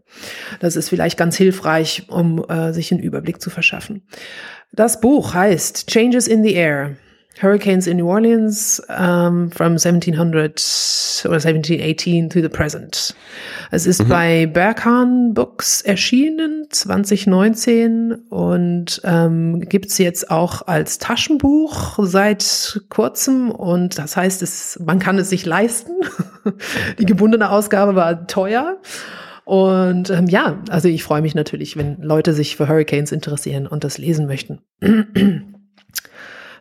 [0.61, 4.03] Das ist vielleicht ganz hilfreich, um äh, sich einen Überblick zu verschaffen.
[4.73, 6.97] Das Buch heißt Changes in the Air.
[7.39, 10.61] Hurricanes in New Orleans um, from 1700
[11.24, 13.14] or 1718 to the present.
[13.70, 14.09] Es ist mhm.
[14.09, 23.99] bei Berghahn Books erschienen 2019 und ähm, gibt's jetzt auch als Taschenbuch seit kurzem und
[23.99, 25.93] das heißt, es, man kann es sich leisten.
[26.99, 28.78] Die gebundene Ausgabe war teuer.
[29.45, 33.83] Und ähm, ja, also ich freue mich natürlich, wenn Leute sich für Hurricanes interessieren und
[33.83, 34.61] das lesen möchten.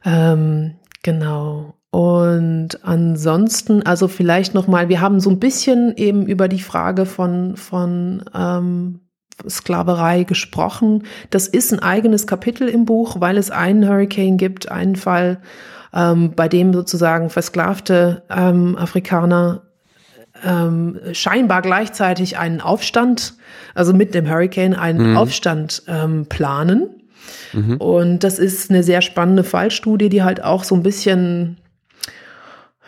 [0.05, 1.75] Ähm, genau.
[1.91, 7.05] Und ansonsten, also vielleicht noch mal, wir haben so ein bisschen eben über die Frage
[7.05, 8.99] von von ähm,
[9.47, 11.03] Sklaverei gesprochen.
[11.29, 15.41] Das ist ein eigenes Kapitel im Buch, weil es einen Hurricane gibt, einen Fall,
[15.93, 19.63] ähm, bei dem sozusagen versklavte ähm, Afrikaner
[20.43, 23.33] ähm, scheinbar gleichzeitig einen Aufstand,
[23.73, 25.17] also mit dem Hurricane einen mhm.
[25.17, 26.98] Aufstand ähm, planen.
[27.53, 27.77] Mhm.
[27.77, 31.57] Und das ist eine sehr spannende Fallstudie, die halt auch so ein bisschen,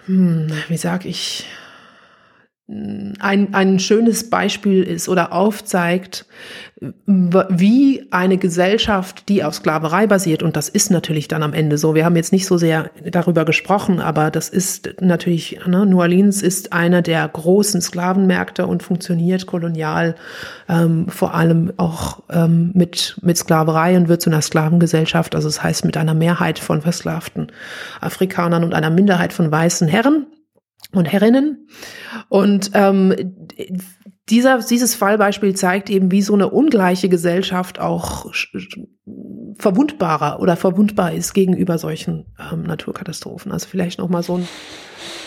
[0.06, 1.46] hm, wie sag ich,
[3.20, 6.26] ein, ein schönes Beispiel ist oder aufzeigt,
[7.08, 11.94] wie eine Gesellschaft, die auf Sklaverei basiert, und das ist natürlich dann am Ende so,
[11.94, 16.42] wir haben jetzt nicht so sehr darüber gesprochen, aber das ist natürlich, ne, New Orleans
[16.42, 20.16] ist einer der großen Sklavenmärkte und funktioniert kolonial
[20.70, 25.62] ähm, vor allem auch ähm, mit, mit Sklaverei und wird zu einer Sklavengesellschaft, also das
[25.62, 27.52] heißt mit einer Mehrheit von versklavten
[28.00, 30.26] Afrikanern und einer Minderheit von weißen Herren
[30.94, 31.68] und Herrinnen.
[32.30, 33.14] Und ähm,
[34.30, 38.32] dieser, dieses Fallbeispiel zeigt eben, wie so eine ungleiche Gesellschaft auch
[39.58, 43.52] verwundbarer oder verwundbar ist gegenüber solchen ähm, Naturkatastrophen.
[43.52, 44.48] Also vielleicht noch mal so ein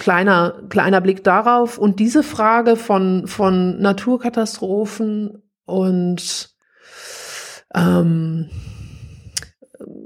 [0.00, 6.50] kleiner kleiner Blick darauf und diese Frage von von Naturkatastrophen und
[7.74, 8.50] ähm,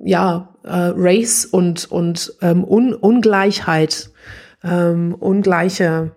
[0.04, 4.10] ja äh, Race und und ähm, Un Ungleichheit
[4.62, 6.12] ähm, ungleiche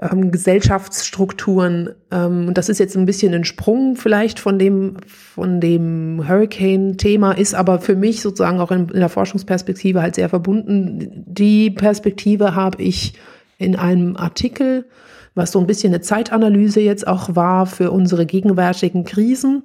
[0.00, 1.90] ähm, Gesellschaftsstrukturen.
[2.10, 7.54] Ähm, das ist jetzt ein bisschen ein Sprung vielleicht von dem, von dem Hurricane-Thema, ist
[7.54, 11.24] aber für mich sozusagen auch in, in der Forschungsperspektive halt sehr verbunden.
[11.26, 13.14] Die Perspektive habe ich
[13.58, 14.86] in einem Artikel,
[15.34, 19.64] was so ein bisschen eine Zeitanalyse jetzt auch war für unsere gegenwärtigen Krisen,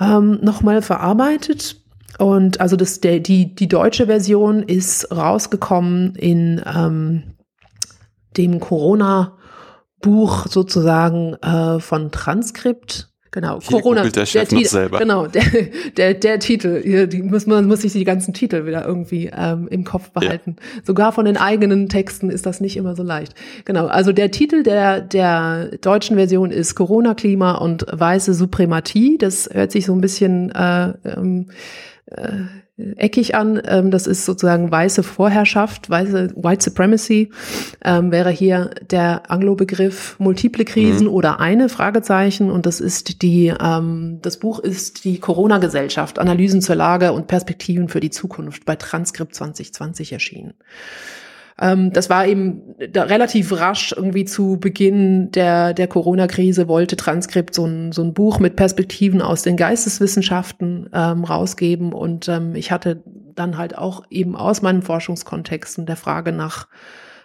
[0.00, 1.76] ähm, nochmal verarbeitet.
[2.18, 7.34] Und also das, der, die, die deutsche Version ist rausgekommen in ähm,
[8.36, 13.10] dem Corona-Buch sozusagen äh, von Transkript.
[13.32, 14.08] Genau, Hier Corona.
[14.08, 14.98] Der, Chef der noch selber.
[14.98, 15.44] Genau, der,
[15.96, 16.82] der, der Titel.
[16.82, 20.56] Hier, die muss man muss sich die ganzen Titel wieder irgendwie ähm, im Kopf behalten.
[20.58, 20.82] Ja.
[20.84, 23.34] Sogar von den eigenen Texten ist das nicht immer so leicht.
[23.64, 29.16] Genau, also der Titel der der deutschen Version ist Corona, Klima und weiße Suprematie.
[29.16, 31.50] Das hört sich so ein bisschen äh, ähm,
[32.10, 33.60] äh, eckig an.
[33.64, 37.30] Ähm, das ist sozusagen weiße Vorherrschaft, weiße White Supremacy
[37.84, 41.12] ähm, wäre hier der Anglo-Begriff multiple Krisen mhm.
[41.12, 46.76] oder eine Fragezeichen und das ist die ähm, das Buch ist die Corona-Gesellschaft Analysen zur
[46.76, 50.54] Lage und Perspektiven für die Zukunft bei Transkript 2020 erschienen.
[51.60, 57.66] Ähm, das war eben relativ rasch irgendwie zu Beginn der, der Corona-Krise wollte Transkript so
[57.66, 63.02] ein, so ein Buch mit Perspektiven aus den Geisteswissenschaften ähm, rausgeben und ähm, ich hatte
[63.34, 66.66] dann halt auch eben aus meinem Forschungskontext und der Frage nach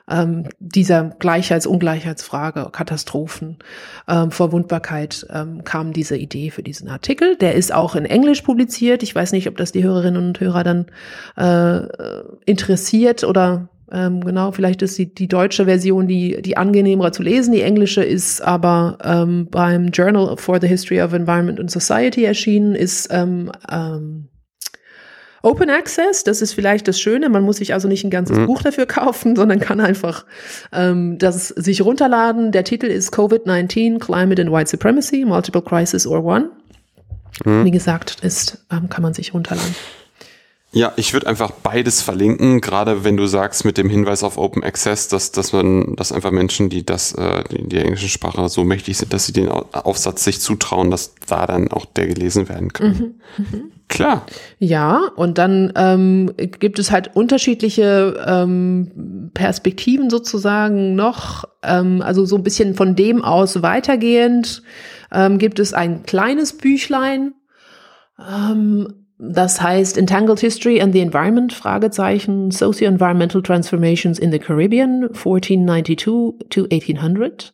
[0.10, 3.58] ähm, dieser Gleichheits-, Ungleichheitsfrage, Katastrophen,
[4.08, 7.36] ähm, Verwundbarkeit, ähm, kam diese Idee für diesen Artikel.
[7.38, 9.02] Der ist auch in Englisch publiziert.
[9.04, 10.86] Ich weiß nicht, ob das die Hörerinnen und Hörer dann
[11.38, 11.88] äh,
[12.46, 17.54] interessiert oder ähm, genau, vielleicht ist die, die deutsche Version die, die angenehmer zu lesen.
[17.54, 22.76] Die englische ist aber ähm, beim Journal for the History of Environment and Society erschienen,
[22.76, 24.28] ist ähm, ähm,
[25.44, 27.30] Open Access, das ist vielleicht das Schöne.
[27.30, 28.48] Man muss sich also nicht ein ganzes mhm.
[28.48, 30.26] Buch dafür kaufen, sondern kann einfach
[30.74, 32.52] ähm, das sich runterladen.
[32.52, 36.50] Der Titel ist COVID-19, Climate and White Supremacy, Multiple Crisis or One.
[37.46, 37.64] Mhm.
[37.64, 39.76] Wie gesagt, ist, ähm, kann man sich runterladen.
[40.76, 44.62] Ja, ich würde einfach beides verlinken, gerade wenn du sagst mit dem Hinweis auf Open
[44.62, 48.66] Access, dass, dass man, dass einfach Menschen, die das, äh, die, die englische Sprache so
[48.66, 52.74] mächtig sind, dass sie den Aufsatz sich zutrauen, dass da dann auch der gelesen werden
[52.74, 53.18] kann.
[53.38, 53.64] Mhm, mh.
[53.88, 54.26] Klar.
[54.60, 61.46] Ja, und dann ähm, gibt es halt unterschiedliche ähm, Perspektiven sozusagen noch.
[61.64, 64.62] Ähm, also so ein bisschen von dem aus weitergehend
[65.10, 67.34] ähm, gibt es ein kleines Büchlein.
[68.20, 75.96] Ähm, das heißt Entangled History and the Environment, Fragezeichen, Socio-Environmental Transformations in the Caribbean, 1492
[76.50, 77.54] to 1800.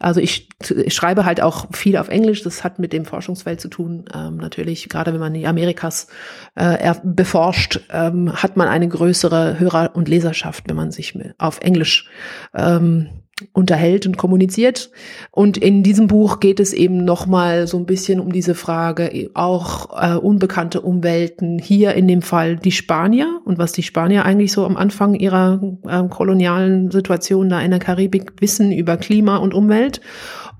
[0.00, 2.42] Also ich, ich, schreibe halt auch viel auf Englisch.
[2.42, 4.04] Das hat mit dem Forschungsfeld zu tun.
[4.14, 6.06] Ähm, natürlich, gerade wenn man die Amerikas
[6.54, 12.08] äh, beforscht, ähm, hat man eine größere Hörer- und Leserschaft, wenn man sich auf Englisch
[12.54, 13.08] ähm,
[13.52, 14.90] unterhält und kommuniziert.
[15.30, 19.90] Und in diesem Buch geht es eben nochmal so ein bisschen um diese Frage, auch
[20.00, 24.64] äh, unbekannte Umwelten, hier in dem Fall die Spanier und was die Spanier eigentlich so
[24.64, 30.00] am Anfang ihrer äh, kolonialen Situation da in der Karibik wissen über Klima und Umwelt.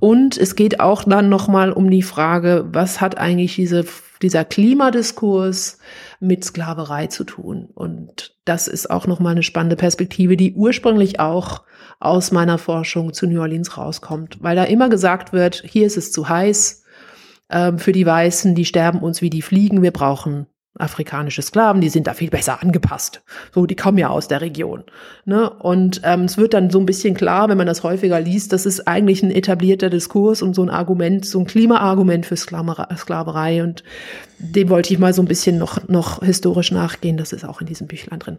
[0.01, 3.85] Und es geht auch dann nochmal um die Frage, was hat eigentlich diese,
[4.23, 5.79] dieser Klimadiskurs
[6.21, 7.69] mit Sklaverei zu tun?
[7.75, 11.63] Und das ist auch nochmal eine spannende Perspektive, die ursprünglich auch
[12.01, 16.12] aus meiner Forschung zu New Orleans rauskommt, weil da immer gesagt wird, hier ist es
[16.12, 16.85] zu heiß
[17.51, 20.47] ähm, für die Weißen, die sterben uns wie die Fliegen, wir brauchen
[20.79, 23.23] afrikanische Sklaven, die sind da viel besser angepasst.
[23.53, 24.85] So, die kommen ja aus der Region.
[25.25, 25.51] Ne?
[25.51, 28.65] Und ähm, es wird dann so ein bisschen klar, wenn man das häufiger liest, das
[28.65, 33.62] ist eigentlich ein etablierter Diskurs und so ein Argument, so ein Klimaargument für Sklaverei.
[33.62, 33.83] Und
[34.39, 37.16] dem wollte ich mal so ein bisschen noch, noch historisch nachgehen.
[37.16, 38.39] Das ist auch in diesem Büchlein drin.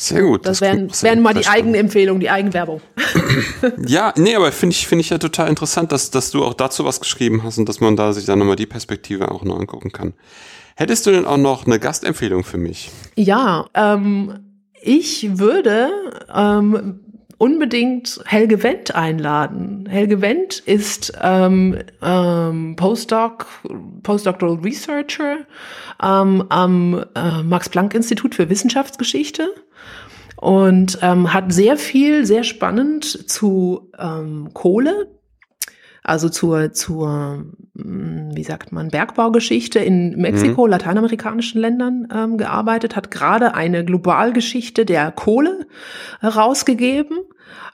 [0.00, 0.46] Sehr gut.
[0.46, 2.80] Das, das wären, wären mal die Eigenempfehlung, die Eigenwerbung.
[3.86, 6.86] ja, nee, aber finde ich, finde ich ja total interessant, dass, dass du auch dazu
[6.86, 9.92] was geschrieben hast und dass man da sich dann nochmal die Perspektive auch noch angucken
[9.92, 10.14] kann.
[10.74, 12.90] Hättest du denn auch noch eine Gastempfehlung für mich?
[13.14, 14.38] Ja, ähm,
[14.80, 15.90] ich würde
[16.34, 17.00] ähm,
[17.40, 19.86] unbedingt Helge Wendt einladen.
[19.88, 23.46] Helge Wendt ist ähm, ähm, Postdoc,
[24.02, 25.38] Postdoctoral Researcher
[26.02, 29.48] ähm, am äh, Max-Planck-Institut für Wissenschaftsgeschichte
[30.36, 35.08] und ähm, hat sehr viel, sehr spannend zu ähm, Kohle,
[36.02, 37.44] also zur, zur,
[37.76, 40.70] hm, wie sagt man, Bergbaugeschichte in Mexiko, mhm.
[40.70, 45.66] lateinamerikanischen Ländern ähm, gearbeitet, hat gerade eine Globalgeschichte der Kohle
[46.20, 47.18] herausgegeben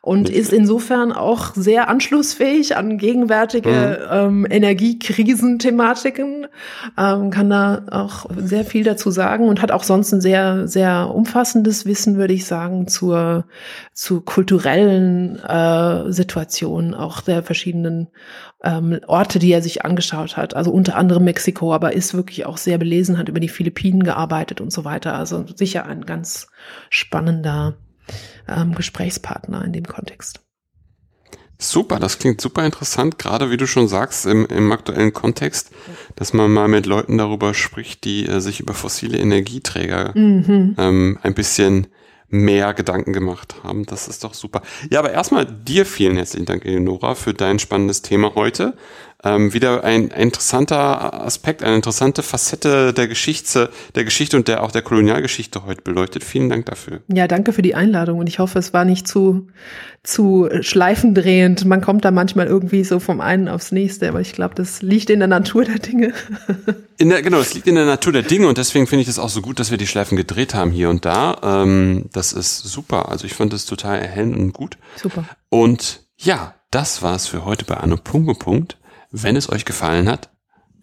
[0.00, 4.44] und ist insofern auch sehr anschlussfähig an gegenwärtige mhm.
[4.44, 6.46] ähm, Energiekrisenthematiken,
[6.96, 11.12] ähm, kann da auch sehr viel dazu sagen und hat auch sonst ein sehr, sehr
[11.12, 13.46] umfassendes Wissen, würde ich sagen, zur,
[13.92, 18.08] zu kulturellen äh, Situationen auch der verschiedenen
[18.62, 20.54] ähm, Orte, die er sich angeschaut hat.
[20.54, 24.60] Also unter anderem Mexiko, aber ist wirklich auch sehr belesen, hat über die Philippinen gearbeitet
[24.60, 25.14] und so weiter.
[25.14, 26.48] Also sicher ein ganz
[26.90, 27.76] spannender
[28.48, 30.40] ähm, Gesprächspartner in dem Kontext.
[31.58, 35.70] Super, das klingt super interessant, gerade wie du schon sagst, im, im aktuellen Kontext,
[36.14, 40.74] dass man mal mit Leuten darüber spricht, die äh, sich über fossile Energieträger mhm.
[40.76, 41.86] ähm, ein bisschen
[42.28, 43.86] mehr Gedanken gemacht haben.
[43.86, 44.60] Das ist doch super.
[44.90, 48.76] Ja, aber erstmal dir vielen herzlichen Dank, Eleonora, für dein spannendes Thema heute
[49.24, 54.62] ähm, wieder ein, ein, interessanter Aspekt, eine interessante Facette der Geschichte, der Geschichte und der
[54.62, 56.22] auch der Kolonialgeschichte heute beleuchtet.
[56.22, 57.00] Vielen Dank dafür.
[57.08, 59.48] Ja, danke für die Einladung und ich hoffe, es war nicht zu,
[60.02, 61.64] zu schleifendrehend.
[61.64, 65.08] Man kommt da manchmal irgendwie so vom einen aufs nächste, aber ich glaube, das liegt
[65.08, 66.12] in der Natur der Dinge.
[66.98, 69.18] In der, genau, es liegt in der Natur der Dinge und deswegen finde ich es
[69.18, 71.36] auch so gut, dass wir die Schleifen gedreht haben hier und da.
[71.42, 73.10] Ähm, das ist super.
[73.10, 74.78] Also ich fand es total erhellend und gut.
[74.96, 75.26] Super.
[75.50, 78.38] Und ja, das war's für heute bei Anno Punkt.
[78.38, 78.78] Punkt.
[79.10, 80.30] Wenn es euch gefallen hat,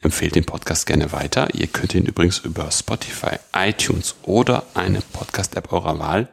[0.01, 1.53] empfehlt den Podcast gerne weiter.
[1.53, 6.29] Ihr könnt ihn übrigens über Spotify, iTunes oder eine Podcast-App eurer Wahl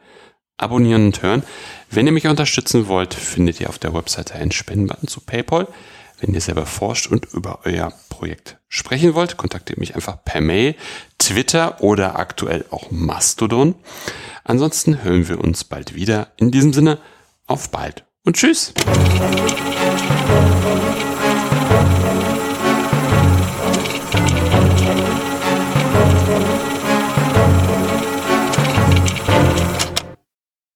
[0.57, 1.43] abonnieren und hören.
[1.89, 5.67] Wenn ihr mich unterstützen wollt, findet ihr auf der Webseite einen Spendenbutton zu PayPal.
[6.19, 10.75] Wenn ihr selber forscht und über euer Projekt sprechen wollt, kontaktiert mich einfach per Mail,
[11.17, 13.75] Twitter oder aktuell auch Mastodon.
[14.43, 16.31] Ansonsten hören wir uns bald wieder.
[16.37, 16.99] In diesem Sinne,
[17.47, 18.73] auf bald und tschüss.